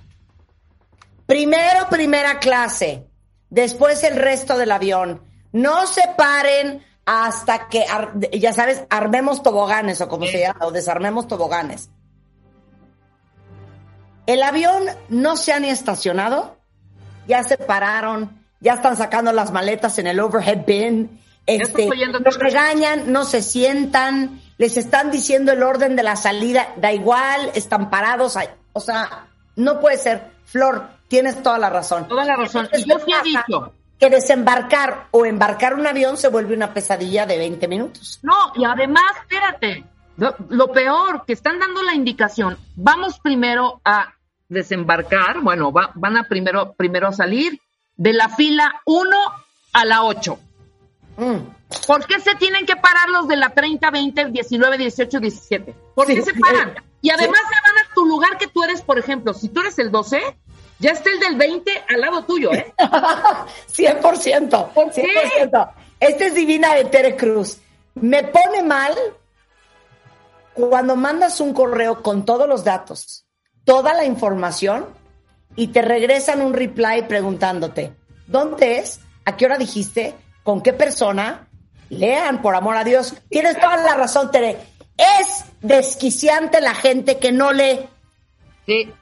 Primero 1.26 1.88
primera 1.88 2.38
clase, 2.38 3.06
después 3.48 4.04
el 4.04 4.16
resto 4.16 4.58
del 4.58 4.72
avión. 4.72 5.22
No 5.52 5.86
se 5.86 6.02
paren 6.16 6.84
hasta 7.06 7.68
que, 7.68 7.86
ya 8.38 8.52
sabes, 8.52 8.84
armemos 8.90 9.42
toboganes 9.42 10.00
o 10.00 10.08
como 10.08 10.26
se 10.26 10.40
llama, 10.40 10.66
o 10.66 10.70
desarmemos 10.70 11.26
toboganes. 11.26 11.90
El 14.26 14.42
avión 14.42 14.84
no 15.08 15.36
se 15.36 15.52
ha 15.52 15.58
ni 15.58 15.70
estacionado, 15.70 16.59
ya 17.30 17.42
se 17.44 17.56
pararon, 17.56 18.30
ya 18.60 18.74
están 18.74 18.96
sacando 18.96 19.32
las 19.32 19.52
maletas 19.52 19.98
en 19.98 20.06
el 20.08 20.20
overhead 20.20 20.66
bin, 20.66 21.20
este, 21.46 21.88
que- 21.88 22.30
regañan, 22.38 23.10
no 23.12 23.24
se 23.24 23.40
sientan, 23.42 24.40
les 24.58 24.76
están 24.76 25.10
diciendo 25.10 25.52
el 25.52 25.62
orden 25.62 25.96
de 25.96 26.02
la 26.02 26.16
salida, 26.16 26.68
da 26.76 26.92
igual, 26.92 27.50
están 27.54 27.88
parados, 27.90 28.36
ahí. 28.36 28.48
o 28.72 28.80
sea, 28.80 29.26
no 29.56 29.80
puede 29.80 29.96
ser. 29.98 30.30
Flor, 30.44 30.88
tienes 31.08 31.42
toda 31.42 31.58
la 31.58 31.70
razón. 31.70 32.06
Toda 32.08 32.24
la 32.24 32.36
razón. 32.36 32.64
Entonces, 32.66 32.86
Y 32.86 32.90
yo 32.90 32.98
¿qué 32.98 33.04
sí 33.04 33.12
he 33.12 33.28
dicho. 33.28 33.72
Que 33.98 34.10
desembarcar 34.10 35.06
o 35.10 35.24
embarcar 35.26 35.74
un 35.74 35.86
avión 35.86 36.16
se 36.16 36.28
vuelve 36.28 36.54
una 36.54 36.72
pesadilla 36.74 37.26
de 37.26 37.36
20 37.38 37.68
minutos. 37.68 38.18
No, 38.22 38.34
y 38.56 38.64
además, 38.64 39.04
espérate, 39.20 39.84
lo, 40.16 40.34
lo 40.48 40.72
peor, 40.72 41.24
que 41.26 41.32
están 41.34 41.58
dando 41.58 41.82
la 41.82 41.94
indicación, 41.94 42.56
vamos 42.76 43.18
primero 43.20 43.80
a 43.84 44.14
desembarcar, 44.50 45.40
bueno, 45.40 45.72
va- 45.72 45.90
van 45.94 46.16
a 46.18 46.24
primero, 46.24 46.74
primero 46.74 47.08
a 47.08 47.12
salir 47.12 47.58
de 47.96 48.12
la 48.12 48.28
fila 48.28 48.82
1 48.84 49.16
a 49.72 49.84
la 49.86 50.02
8. 50.04 50.38
Mm. 51.16 51.36
¿Por 51.86 52.04
qué 52.06 52.20
se 52.20 52.34
tienen 52.34 52.66
que 52.66 52.76
parar 52.76 53.08
los 53.10 53.28
de 53.28 53.36
la 53.36 53.50
30, 53.50 53.90
20, 53.90 54.24
19, 54.26 54.76
18, 54.78 55.20
17? 55.20 55.74
¿Por 55.94 56.06
qué 56.06 56.16
Sí, 56.16 56.22
se 56.22 56.34
paran? 56.38 56.70
eh, 56.70 56.82
Y 57.02 57.10
además 57.10 57.38
se 57.38 57.68
van 57.70 57.78
a 57.78 57.94
tu 57.94 58.04
lugar 58.04 58.36
que 58.38 58.48
tú 58.48 58.62
eres, 58.64 58.82
por 58.82 58.98
ejemplo, 58.98 59.32
si 59.32 59.48
tú 59.48 59.60
eres 59.60 59.78
el 59.78 59.90
12, 59.90 60.20
ya 60.80 60.90
está 60.90 61.10
el 61.10 61.20
del 61.20 61.36
20 61.36 61.84
al 61.88 62.00
lado 62.00 62.24
tuyo, 62.24 62.52
¿eh? 62.52 62.74
100%. 63.72 64.68
¿Por 64.72 64.90
qué? 64.92 65.06
100%. 65.42 65.70
Esta 66.00 66.24
es 66.26 66.34
Divina 66.34 66.74
de 66.74 66.84
Tere 66.86 67.16
Cruz. 67.16 67.58
Me 67.94 68.24
pone 68.24 68.62
mal 68.62 68.94
cuando 70.54 70.96
mandas 70.96 71.40
un 71.40 71.52
correo 71.54 72.02
con 72.02 72.24
todos 72.24 72.48
los 72.48 72.64
datos, 72.64 73.24
toda 73.64 73.94
la 73.94 74.04
información 74.04 74.86
y 75.56 75.68
te 75.68 75.82
regresan 75.82 76.40
un 76.42 76.54
reply 76.54 77.02
preguntándote, 77.08 77.92
¿dónde 78.26 78.78
es? 78.78 79.00
¿A 79.24 79.36
qué 79.36 79.46
hora 79.46 79.58
dijiste? 79.58 80.14
¿Con 80.42 80.62
qué 80.62 80.72
persona? 80.72 81.48
Lean, 81.88 82.40
por 82.40 82.54
amor 82.54 82.76
a 82.76 82.84
Dios. 82.84 83.14
Tienes 83.28 83.58
toda 83.58 83.76
la 83.78 83.94
razón, 83.94 84.30
Tere. 84.30 84.56
Es 84.96 85.44
desquiciante 85.60 86.60
la 86.60 86.74
gente 86.74 87.18
que 87.18 87.32
no 87.32 87.52
lee. 87.52 87.80
Sí. 88.66 88.92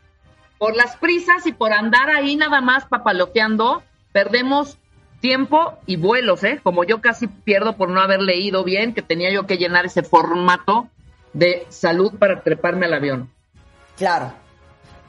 Por 0.58 0.74
las 0.74 0.96
prisas 0.96 1.46
y 1.46 1.52
por 1.52 1.72
andar 1.72 2.10
ahí 2.10 2.36
nada 2.36 2.60
más 2.60 2.86
papaloteando, 2.86 3.82
perdemos 4.12 4.78
tiempo 5.20 5.78
y 5.86 5.96
vuelos, 5.96 6.42
¿eh? 6.44 6.60
Como 6.62 6.84
yo 6.84 7.00
casi 7.00 7.26
pierdo 7.26 7.76
por 7.76 7.90
no 7.90 8.00
haber 8.00 8.20
leído 8.20 8.64
bien, 8.64 8.94
que 8.94 9.02
tenía 9.02 9.30
yo 9.30 9.46
que 9.46 9.58
llenar 9.58 9.86
ese 9.86 10.02
formato 10.02 10.88
de 11.32 11.66
salud 11.68 12.14
para 12.18 12.42
treparme 12.42 12.86
al 12.86 12.94
avión. 12.94 13.30
Claro. 13.96 14.32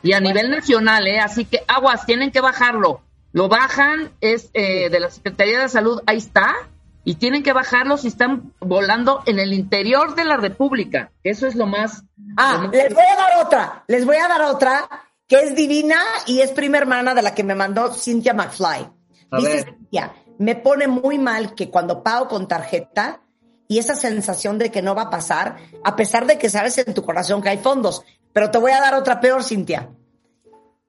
Y 0.01 0.13
a 0.13 0.19
nivel 0.19 0.49
nacional, 0.49 1.07
¿eh? 1.07 1.19
Así 1.19 1.45
que 1.45 1.63
aguas, 1.67 2.05
tienen 2.05 2.31
que 2.31 2.41
bajarlo. 2.41 3.01
Lo 3.31 3.47
bajan, 3.47 4.11
es 4.21 4.49
eh, 4.53 4.89
de 4.89 4.99
la 4.99 5.09
Secretaría 5.09 5.59
de 5.59 5.69
Salud, 5.69 6.01
ahí 6.07 6.17
está, 6.17 6.55
y 7.03 7.15
tienen 7.15 7.43
que 7.43 7.53
bajarlo 7.53 7.97
si 7.97 8.07
están 8.07 8.53
volando 8.59 9.21
en 9.25 9.39
el 9.39 9.53
interior 9.53 10.15
de 10.15 10.25
la 10.25 10.37
República. 10.37 11.11
Eso 11.23 11.47
es 11.47 11.55
lo 11.55 11.67
más... 11.67 12.03
Ah, 12.37 12.53
lo 12.55 12.67
más- 12.67 12.71
les 12.71 12.93
voy 12.93 13.03
a 13.03 13.15
dar 13.15 13.45
otra, 13.45 13.83
les 13.87 14.05
voy 14.05 14.17
a 14.17 14.27
dar 14.27 14.41
otra 14.43 14.89
que 15.27 15.41
es 15.41 15.55
divina 15.55 15.97
y 16.25 16.41
es 16.41 16.51
prima 16.51 16.77
hermana 16.79 17.13
de 17.13 17.21
la 17.21 17.35
que 17.35 17.43
me 17.43 17.53
mandó 17.53 17.93
Cynthia 17.93 18.33
McFly. 18.33 18.89
A 19.31 19.37
Dice. 19.37 19.63
Cynthia, 19.63 20.13
me 20.39 20.55
pone 20.55 20.87
muy 20.87 21.19
mal 21.19 21.53
que 21.53 21.69
cuando 21.69 22.01
pago 22.01 22.27
con 22.27 22.47
tarjeta 22.47 23.21
y 23.67 23.77
esa 23.77 23.93
sensación 23.93 24.57
de 24.57 24.71
que 24.71 24.81
no 24.81 24.95
va 24.95 25.03
a 25.03 25.09
pasar, 25.11 25.57
a 25.83 25.95
pesar 25.95 26.25
de 26.25 26.39
que 26.39 26.49
sabes 26.49 26.79
en 26.79 26.95
tu 26.95 27.03
corazón 27.03 27.43
que 27.43 27.49
hay 27.49 27.59
fondos. 27.59 28.01
Pero 28.33 28.51
te 28.51 28.57
voy 28.57 28.71
a 28.71 28.81
dar 28.81 28.95
otra 28.95 29.19
peor, 29.19 29.43
Cintia. 29.43 29.89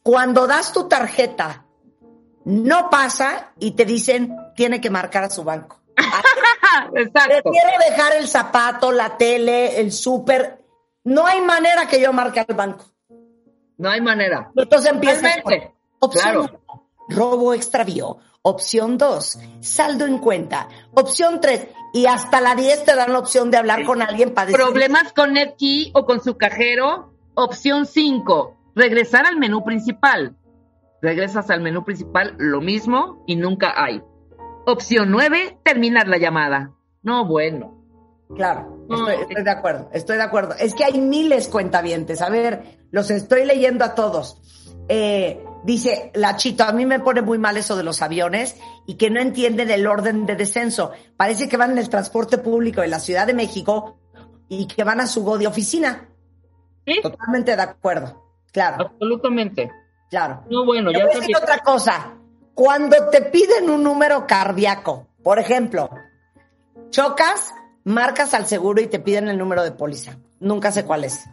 Cuando 0.03 0.47
das 0.47 0.73
tu 0.73 0.89
tarjeta, 0.89 1.67
no 2.45 2.91
pasa 2.91 3.53
y 3.59 3.73
te 3.73 3.85
dicen, 3.85 4.37
tiene 4.57 4.81
que 4.81 4.91
marcar 4.91 5.25
a 5.25 5.31
su 5.31 5.45
banco. 5.45 5.81
Exacto. 6.95 7.51
Prefiero 7.51 7.71
dejar 7.89 8.15
el 8.17 8.29
zapato, 8.29 8.93
la 8.93 9.17
tele, 9.17 9.81
el 9.81 9.93
súper. 9.93 10.65
No 11.05 11.27
hay 11.27 11.41
manera 11.41 11.87
que 11.87 12.01
yo 12.01 12.13
marque 12.13 12.41
al 12.41 12.55
banco. 12.55 12.85
No 13.79 13.91
hay 13.91 14.01
manera. 14.01 14.51
Entonces 14.55 14.91
empieza 14.91 15.29
opción 15.99 16.23
Claro. 16.23 16.41
uno, 16.43 16.89
robo 17.09 17.55
extravío. 17.55 18.19
Opción 18.43 18.97
2, 18.97 19.39
saldo 19.61 20.07
en 20.07 20.17
cuenta. 20.19 20.67
Opción 20.95 21.41
3, 21.43 21.69
y 21.93 22.07
hasta 22.07 22.41
la 22.41 22.55
10 22.55 22.87
te 22.87 22.95
dan 22.95 23.13
la 23.13 23.19
opción 23.19 23.51
de 23.51 23.59
hablar 23.59 23.85
con 23.85 24.01
alguien 24.01 24.33
para 24.33 24.47
decir, 24.47 24.59
Problemas 24.59 25.13
con 25.13 25.35
NetKey 25.35 25.91
o 25.95 26.07
con 26.07 26.23
su 26.23 26.39
cajero. 26.39 27.10
Opción 27.43 27.87
5, 27.87 28.73
regresar 28.75 29.25
al 29.25 29.39
menú 29.39 29.65
principal. 29.65 30.37
Regresas 31.01 31.49
al 31.49 31.63
menú 31.63 31.87
principal, 31.87 32.35
lo 32.37 32.61
mismo 32.61 33.25
y 33.27 33.37
nunca 33.37 33.73
hay. 33.83 34.03
Opción 34.67 35.11
9, 35.11 35.59
terminar 35.65 36.07
la 36.07 36.19
llamada. 36.19 36.75
No, 37.03 37.27
bueno. 37.27 37.83
Claro, 38.37 38.85
No, 38.91 39.09
estoy, 39.09 39.23
estoy 39.23 39.43
de 39.43 39.51
acuerdo, 39.51 39.89
estoy 39.91 40.17
de 40.19 40.23
acuerdo. 40.23 40.55
Es 40.59 40.75
que 40.75 40.85
hay 40.85 41.01
miles 41.01 41.49
cuentavientes. 41.49 42.21
A 42.21 42.29
ver, 42.29 42.79
los 42.91 43.11
estoy 43.11 43.47
leyendo 43.47 43.87
a 43.87 43.95
todos. 43.95 44.37
Eh, 44.89 45.43
dice 45.65 46.11
la 46.15 46.37
chita, 46.37 46.69
a 46.69 46.73
mí 46.73 46.85
me 46.85 47.01
pone 47.01 47.23
muy 47.23 47.39
mal 47.39 47.57
eso 47.57 47.75
de 47.75 47.85
los 47.85 48.03
aviones 48.03 48.61
y 48.87 48.97
que 48.97 49.09
no 49.09 49.19
entienden 49.19 49.71
el 49.71 49.87
orden 49.87 50.27
de 50.27 50.37
descenso. 50.37 50.93
Parece 51.17 51.49
que 51.49 51.57
van 51.57 51.71
en 51.71 51.79
el 51.79 51.89
transporte 51.89 52.37
público 52.37 52.83
en 52.83 52.91
la 52.91 53.01
Ciudad 53.01 53.27
de 53.27 53.33
México 53.33 53.97
y 54.47 54.67
que 54.67 54.85
van 54.85 55.01
a 55.01 55.07
su 55.07 55.25
go 55.25 55.39
de 55.39 55.47
oficina. 55.47 56.10
¿Sí? 56.95 57.01
Totalmente 57.03 57.55
de 57.57 57.63
acuerdo. 57.63 58.23
Claro, 58.53 58.87
Absolutamente. 58.87 59.71
claro. 60.11 60.43
No, 60.51 60.65
bueno, 60.65 60.91
ya 60.91 61.05
voy 61.05 61.13
a 61.13 61.15
decir 61.21 61.23
sabía. 61.35 61.39
otra 61.39 61.59
cosa. 61.61 62.15
Cuando 62.55 63.09
te 63.11 63.23
piden 63.23 63.71
un 63.71 63.83
número 63.83 64.27
cardíaco, 64.27 65.07
por 65.23 65.39
ejemplo, 65.39 65.89
chocas, 66.91 67.53
marcas 67.85 68.35
al 68.35 68.47
seguro 68.47 68.81
y 68.81 68.87
te 68.87 68.99
piden 68.99 69.29
el 69.29 69.39
número 69.39 69.63
de 69.63 69.73
póliza. 69.73 70.17
Nunca 70.41 70.73
sé 70.73 70.85
cuál 70.85 71.05
es. 71.05 71.25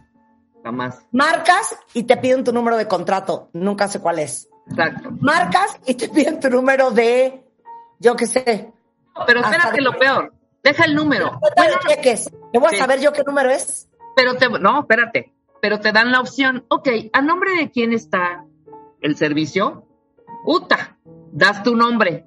Jamás. 0.62 1.04
Marcas 1.12 1.76
y 1.94 2.04
te 2.04 2.16
piden 2.16 2.44
tu 2.44 2.52
número 2.52 2.76
de 2.76 2.86
contrato. 2.86 3.48
Nunca 3.52 3.88
sé 3.88 4.00
cuál 4.00 4.18
es. 4.18 4.48
Exacto. 4.70 5.10
Marcas 5.20 5.78
y 5.86 5.94
te 5.94 6.08
piden 6.08 6.40
tu 6.40 6.50
número 6.50 6.90
de, 6.90 7.44
yo 7.98 8.16
qué 8.16 8.26
sé. 8.26 8.72
Pero 9.26 9.40
espérate 9.40 9.76
de- 9.76 9.82
lo 9.82 9.92
peor. 9.98 10.32
Deja 10.62 10.84
el 10.84 10.94
número. 10.94 11.40
Cheques. 11.88 12.30
¿Te 12.52 12.58
voy 12.58 12.68
a 12.68 12.70
Sí. 12.70 12.76
saber 12.76 13.00
yo 13.00 13.12
qué 13.12 13.22
número 13.24 13.50
es? 13.50 13.88
Pero 14.14 14.36
te, 14.36 14.48
no, 14.48 14.80
espérate. 14.80 15.32
Pero 15.60 15.80
te 15.80 15.92
dan 15.92 16.12
la 16.12 16.20
opción. 16.20 16.64
Ok, 16.68 16.88
¿a 17.12 17.22
nombre 17.22 17.52
de 17.56 17.70
quién 17.70 17.92
está 17.92 18.44
el 19.00 19.16
servicio? 19.16 19.84
Uta, 20.44 20.98
das 21.32 21.62
tu 21.62 21.76
nombre. 21.76 22.26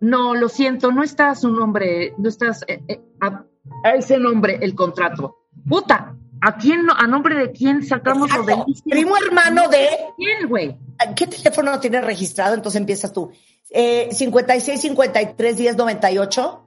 No, 0.00 0.34
lo 0.34 0.48
siento, 0.48 0.92
no 0.92 1.02
está 1.02 1.34
su 1.34 1.50
nombre, 1.50 2.14
no 2.18 2.28
estás 2.28 2.64
eh, 2.68 2.82
eh, 2.86 3.00
a, 3.20 3.44
a 3.84 3.90
ese 3.94 4.18
nombre 4.18 4.58
el 4.60 4.74
contrato. 4.74 5.36
Puta, 5.68 6.16
¿a 6.40 6.56
quién, 6.56 6.86
a 6.94 7.06
nombre 7.06 7.34
de 7.36 7.52
quién 7.52 7.82
sacamos 7.82 8.30
lo 8.34 8.42
de 8.42 8.56
Primo 8.84 9.16
hermano 9.16 9.68
de 9.68 9.88
quién, 10.16 10.48
güey? 10.48 10.76
¿Qué 11.14 11.26
teléfono 11.26 11.80
tienes 11.80 12.04
registrado? 12.04 12.54
Entonces 12.54 12.80
empiezas 12.80 13.12
tú. 13.12 13.30
Eh, 13.70 14.08
56 14.12 14.80
53 14.80 15.56
10 15.56 15.76
98. 15.76 16.62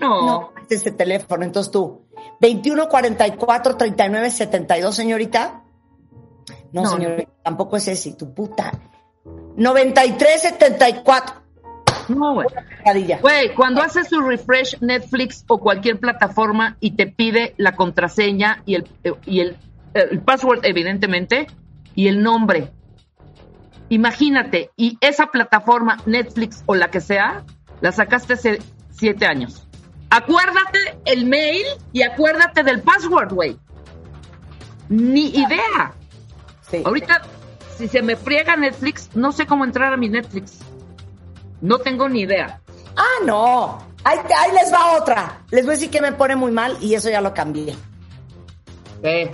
No, 0.00 0.26
No, 0.26 0.52
es 0.68 0.80
ese 0.80 0.90
teléfono. 0.90 1.44
Entonces 1.44 1.70
tú, 1.70 2.03
21 2.40 2.88
44 2.88 3.76
39 3.76 4.30
72, 4.30 4.94
señorita. 4.94 5.62
No, 6.72 6.82
No, 6.82 6.90
señorita, 6.90 7.30
tampoco 7.42 7.76
es 7.76 7.88
ese, 7.88 8.14
tu 8.14 8.34
puta. 8.34 8.72
93 9.56 10.42
74. 10.42 11.36
no, 12.08 12.34
güey. 12.34 12.48
Güey, 13.20 13.54
cuando 13.54 13.82
haces 13.82 14.08
su 14.08 14.20
refresh 14.20 14.78
Netflix 14.80 15.44
o 15.48 15.58
cualquier 15.58 15.98
plataforma 15.98 16.76
y 16.80 16.92
te 16.92 17.06
pide 17.06 17.54
la 17.56 17.76
contraseña 17.76 18.62
y 18.66 18.74
el, 18.74 18.88
y 19.24 19.40
el, 19.40 19.56
el 19.94 20.20
password, 20.20 20.64
evidentemente, 20.64 21.46
y 21.94 22.08
el 22.08 22.22
nombre. 22.22 22.72
Imagínate, 23.88 24.70
y 24.76 24.98
esa 25.00 25.26
plataforma, 25.26 25.98
Netflix 26.06 26.62
o 26.66 26.74
la 26.74 26.90
que 26.90 27.00
sea, 27.00 27.44
la 27.80 27.92
sacaste 27.92 28.34
hace 28.34 28.58
siete 28.90 29.26
años. 29.26 29.66
Acuérdate 30.10 30.93
el 31.04 31.26
mail 31.26 31.64
y 31.92 32.02
acuérdate 32.02 32.62
del 32.62 32.82
password, 32.82 33.32
güey. 33.32 33.56
Ni 34.88 35.28
idea. 35.28 35.94
Sí. 36.70 36.82
Ahorita, 36.84 37.22
si 37.76 37.88
se 37.88 38.02
me 38.02 38.16
friega 38.16 38.56
Netflix, 38.56 39.10
no 39.14 39.32
sé 39.32 39.46
cómo 39.46 39.64
entrar 39.64 39.92
a 39.92 39.96
mi 39.96 40.08
Netflix. 40.08 40.58
No 41.60 41.78
tengo 41.78 42.08
ni 42.08 42.20
idea. 42.20 42.60
Ah, 42.96 43.24
no. 43.24 43.78
Ahí, 44.04 44.18
les 44.52 44.72
va 44.72 44.98
otra. 44.98 45.40
Les 45.50 45.64
voy 45.64 45.72
a 45.74 45.76
decir 45.76 45.90
que 45.90 46.00
me 46.02 46.12
pone 46.12 46.36
muy 46.36 46.52
mal 46.52 46.76
y 46.80 46.94
eso 46.94 47.08
ya 47.08 47.20
lo 47.20 47.32
cambié. 47.32 47.74
Eh. 49.02 49.30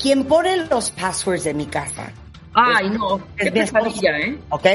Quien 0.00 0.24
pone 0.24 0.66
los 0.66 0.90
passwords 0.90 1.44
de 1.44 1.54
mi 1.54 1.66
casa, 1.66 2.12
Ay, 2.54 2.90
no, 2.90 3.20
qué 3.36 3.48
Es 3.48 3.52
mi 3.52 3.60
esposo. 3.60 4.00
¿eh? 4.02 4.38
¿ok? 4.48 4.66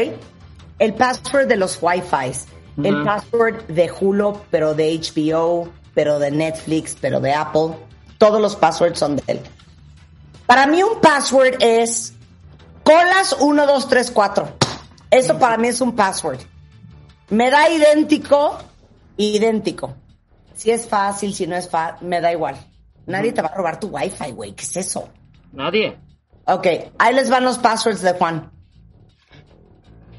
El 0.80 0.94
password 0.94 1.48
de 1.48 1.58
los 1.58 1.78
El 2.84 3.04
password 3.04 3.68
de 3.68 3.90
Hulu, 3.90 4.42
pero 4.52 4.74
de 4.74 5.00
HBO, 5.00 5.70
pero 5.94 6.20
de 6.20 6.32
Netflix, 6.32 6.98
pero 7.00 7.20
de 7.20 7.34
Apple. 7.34 7.76
Todos 8.18 8.42
los 8.42 8.56
passwords 8.56 9.00
son 9.00 9.16
de 9.16 9.24
él. 9.28 9.42
Para 10.46 10.68
mí 10.68 10.84
un 10.84 11.00
password 11.00 11.56
es 11.60 12.14
colas 12.84 13.36
1, 13.40 13.66
2, 13.66 13.88
3, 13.88 14.12
4. 14.12 14.48
Eso 15.10 15.40
para 15.40 15.58
mí 15.58 15.70
es 15.70 15.82
un 15.82 15.96
password. 15.96 16.40
Me 17.30 17.50
da 17.50 17.70
idéntico, 17.70 18.58
idéntico. 19.18 19.96
Si 20.54 20.72
es 20.72 20.88
fácil, 20.88 21.34
si 21.34 21.48
no 21.48 21.56
es 21.56 21.70
fácil, 21.70 22.08
me 22.08 22.22
da 22.22 22.32
igual. 22.32 22.56
Nadie 23.06 23.32
te 23.32 23.42
va 23.42 23.50
a 23.50 23.56
robar 23.56 23.80
tu 23.80 23.88
wifi, 23.88 24.32
güey. 24.32 24.54
¿Qué 24.54 24.64
es 24.64 24.78
eso? 24.78 25.10
Nadie. 25.52 25.98
Ok, 26.46 26.68
ahí 26.98 27.14
les 27.16 27.30
van 27.30 27.44
los 27.44 27.58
passwords 27.58 28.02
de 28.02 28.14
Juan. 28.14 28.52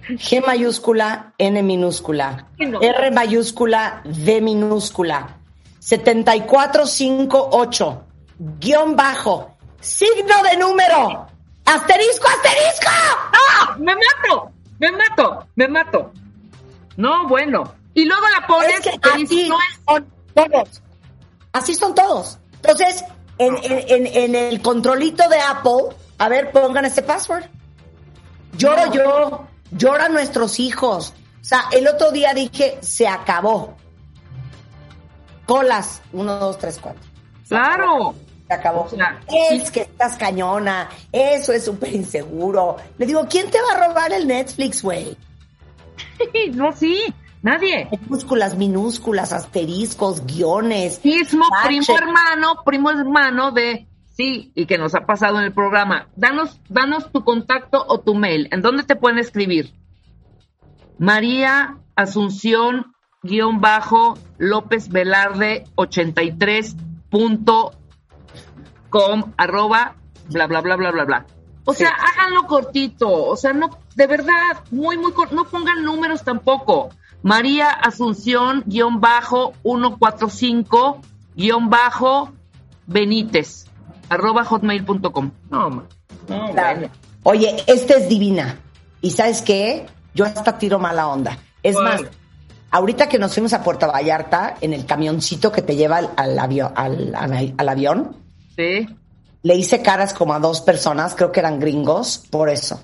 G 0.08 0.40
mayúscula, 0.46 1.32
N 1.38 1.62
minúscula, 1.62 2.46
no. 2.58 2.80
R 2.80 3.10
mayúscula, 3.10 4.02
D 4.04 4.40
minúscula, 4.40 5.36
7458, 5.80 8.04
guion 8.60 8.96
bajo, 8.96 9.56
signo 9.80 10.42
de 10.50 10.56
número, 10.58 11.26
asterisco, 11.64 12.26
asterisco. 12.28 12.90
¡Ah! 13.32 13.76
¡Me 13.78 13.94
mato! 13.94 14.50
¡Me 14.78 14.92
mato! 14.92 15.46
¡Me 15.56 15.68
mato! 15.68 16.12
No, 16.96 17.26
bueno. 17.28 17.74
Y 17.94 18.04
luego 18.04 18.22
la 18.38 18.46
pones 18.46 18.74
Es 18.74 18.80
que 18.80 18.90
así 19.10 19.48
no 19.48 19.58
es 19.60 19.80
son 19.86 20.06
todos. 20.34 20.82
Así 21.52 21.74
son 21.74 21.94
todos. 21.94 22.38
Entonces, 22.56 23.04
en, 23.38 23.56
en- 23.62 23.84
en- 23.88 24.06
en 24.06 24.34
el 24.34 24.60
controlito 24.60 25.28
de 25.28 25.38
Apple, 25.40 25.94
a 26.18 26.28
ver, 26.28 26.50
pongan 26.52 26.84
este 26.84 27.02
password. 27.02 27.44
Lloro 28.56 28.92
yo, 28.92 29.46
lloran 29.70 30.12
nuestros 30.12 30.60
hijos. 30.60 31.14
O 31.40 31.44
sea, 31.44 31.64
el 31.72 31.86
otro 31.86 32.10
día 32.10 32.34
dije, 32.34 32.78
se 32.80 33.06
acabó. 33.06 33.76
Colas, 35.46 36.02
uno, 36.12 36.36
dos, 36.38 36.58
tres, 36.58 36.78
cuatro. 36.80 37.02
Claro. 37.48 38.14
Se 38.48 38.54
acabó. 38.54 38.88
Es 39.28 39.70
que 39.70 39.82
estás 39.82 40.16
cañona, 40.16 40.88
eso 41.10 41.52
es 41.52 41.64
súper 41.64 41.94
inseguro. 41.94 42.76
Le 42.98 43.06
digo, 43.06 43.26
¿quién 43.28 43.50
te 43.50 43.58
va 43.60 43.72
a 43.72 43.88
robar 43.88 44.12
el 44.12 44.26
Netflix, 44.26 44.82
güey? 44.82 45.16
No, 46.52 46.72
sí. 46.72 47.02
Nadie. 47.42 47.88
Minúsculas, 47.90 48.56
minúsculas, 48.56 49.32
asteriscos, 49.32 50.26
guiones. 50.26 51.04
Mismo 51.04 51.44
primo 51.64 51.96
hermano, 51.96 52.62
primo 52.64 52.90
hermano 52.90 53.52
de 53.52 53.86
sí, 54.16 54.52
y 54.54 54.66
que 54.66 54.78
nos 54.78 54.94
ha 54.94 55.06
pasado 55.06 55.38
en 55.38 55.44
el 55.44 55.52
programa. 55.52 56.08
Danos, 56.16 56.60
danos 56.68 57.12
tu 57.12 57.22
contacto 57.24 57.84
o 57.86 58.00
tu 58.00 58.14
mail. 58.14 58.48
¿En 58.50 58.62
dónde 58.62 58.82
te 58.82 58.96
pueden 58.96 59.18
escribir? 59.18 59.72
María 60.98 61.78
Asunción 61.94 62.94
guion 63.22 63.60
bajo 63.60 64.18
López 64.38 64.88
Velarde 64.88 65.64
83 65.74 66.76
punto 67.10 67.72
com 68.90 69.32
arroba 69.36 69.96
bla 70.30 70.46
bla 70.46 70.60
bla 70.60 70.76
bla 70.76 70.90
bla 70.90 71.04
bla. 71.04 71.26
O 71.64 71.74
sea, 71.74 71.88
Sí. 71.88 71.94
háganlo 71.96 72.46
cortito, 72.46 73.10
o 73.10 73.36
sea, 73.36 73.52
no, 73.52 73.70
de 73.96 74.06
verdad, 74.06 74.62
muy, 74.70 74.96
muy 74.98 75.12
corto, 75.12 75.34
no 75.34 75.44
pongan 75.44 75.82
números 75.82 76.22
tampoco. 76.22 76.90
María 77.22 77.70
Asunción 77.70 78.62
guion 78.66 79.00
bajo 79.00 79.52
145 79.62 81.00
guion 81.34 81.68
bajo 81.68 82.32
Benítez 82.86 83.65
arroba 84.08 84.44
hotmail.com. 84.44 85.30
No, 85.50 85.70
no, 85.70 85.86
Claro. 86.52 86.78
bueno. 86.80 86.92
Oye, 87.24 87.56
esta 87.66 87.94
es 87.94 88.08
divina. 88.08 88.60
¿Y 89.00 89.10
sabes 89.10 89.42
qué? 89.42 89.86
Yo 90.14 90.24
hasta 90.24 90.58
tiro 90.58 90.78
mala 90.78 91.08
onda. 91.08 91.38
Es 91.62 91.74
más, 91.76 92.02
ahorita 92.70 93.08
que 93.08 93.18
nos 93.18 93.34
fuimos 93.34 93.52
a 93.52 93.62
Puerto 93.62 93.86
Vallarta 93.88 94.54
en 94.60 94.72
el 94.72 94.86
camioncito 94.86 95.50
que 95.52 95.62
te 95.62 95.76
lleva 95.76 95.98
al, 95.98 96.10
al 96.16 96.38
avio- 96.38 96.72
al- 96.74 97.14
al- 97.14 97.54
al 97.56 97.68
avión, 97.68 98.16
Sí. 98.56 98.86
le 99.42 99.54
hice 99.56 99.82
caras 99.82 100.14
como 100.14 100.32
a 100.34 100.38
dos 100.38 100.60
personas, 100.60 101.14
creo 101.14 101.32
que 101.32 101.40
eran 101.40 101.58
gringos, 101.60 102.18
por 102.30 102.48
eso. 102.48 102.80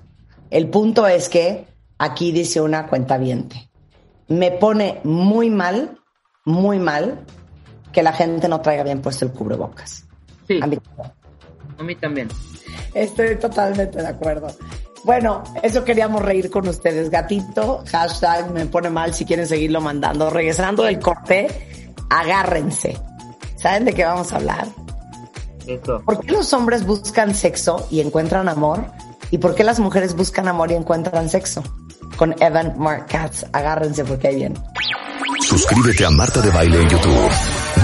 El 0.50 0.68
punto 0.68 1.06
es 1.06 1.28
que 1.28 1.66
aquí 1.98 2.32
dice 2.32 2.61
una 2.61 2.87
cuenta 2.88 3.18
Me 4.28 4.50
pone 4.50 5.00
muy 5.04 5.50
mal, 5.50 5.98
muy 6.44 6.78
mal, 6.78 7.20
que 7.92 8.02
la 8.02 8.12
gente 8.12 8.48
no 8.48 8.61
traiga 8.61 8.82
bien 8.82 9.00
puesto 9.00 9.24
el 9.24 9.32
cubrebocas. 9.32 10.04
Sí, 10.56 10.60
A 10.62 10.66
mí- 10.66 10.78
a 11.78 11.82
mí 11.82 11.94
también. 11.96 12.28
Estoy 12.94 13.36
totalmente 13.36 13.98
de 14.00 14.06
acuerdo. 14.06 14.48
Bueno, 15.04 15.42
eso 15.62 15.82
queríamos 15.84 16.22
reír 16.22 16.50
con 16.50 16.68
ustedes. 16.68 17.10
Gatito, 17.10 17.82
hashtag 17.90 18.50
me 18.52 18.66
pone 18.66 18.88
mal 18.90 19.12
si 19.14 19.24
quieren 19.24 19.46
seguirlo 19.46 19.80
mandando. 19.80 20.30
Regresando 20.30 20.84
del 20.84 21.00
corte, 21.00 21.84
agárrense. 22.08 22.96
¿Saben 23.56 23.84
de 23.84 23.94
qué 23.94 24.04
vamos 24.04 24.32
a 24.32 24.36
hablar? 24.36 24.66
Eso. 25.66 26.00
¿Por 26.04 26.20
qué 26.20 26.32
los 26.32 26.52
hombres 26.52 26.84
buscan 26.84 27.34
sexo 27.34 27.86
y 27.90 28.00
encuentran 28.00 28.48
amor? 28.48 28.84
¿Y 29.30 29.38
por 29.38 29.54
qué 29.54 29.64
las 29.64 29.80
mujeres 29.80 30.14
buscan 30.14 30.46
amor 30.48 30.70
y 30.70 30.74
encuentran 30.74 31.28
sexo? 31.28 31.62
Con 32.16 32.34
Evan 32.42 32.74
Mark 32.78 33.06
Katz. 33.08 33.44
Agárrense 33.52 34.04
porque 34.04 34.28
ahí 34.28 34.36
viene. 34.36 34.56
Suscríbete 35.40 36.04
a 36.04 36.10
Marta 36.10 36.40
de 36.40 36.50
Baile 36.50 36.80
en 36.82 36.88
YouTube. 36.88 37.30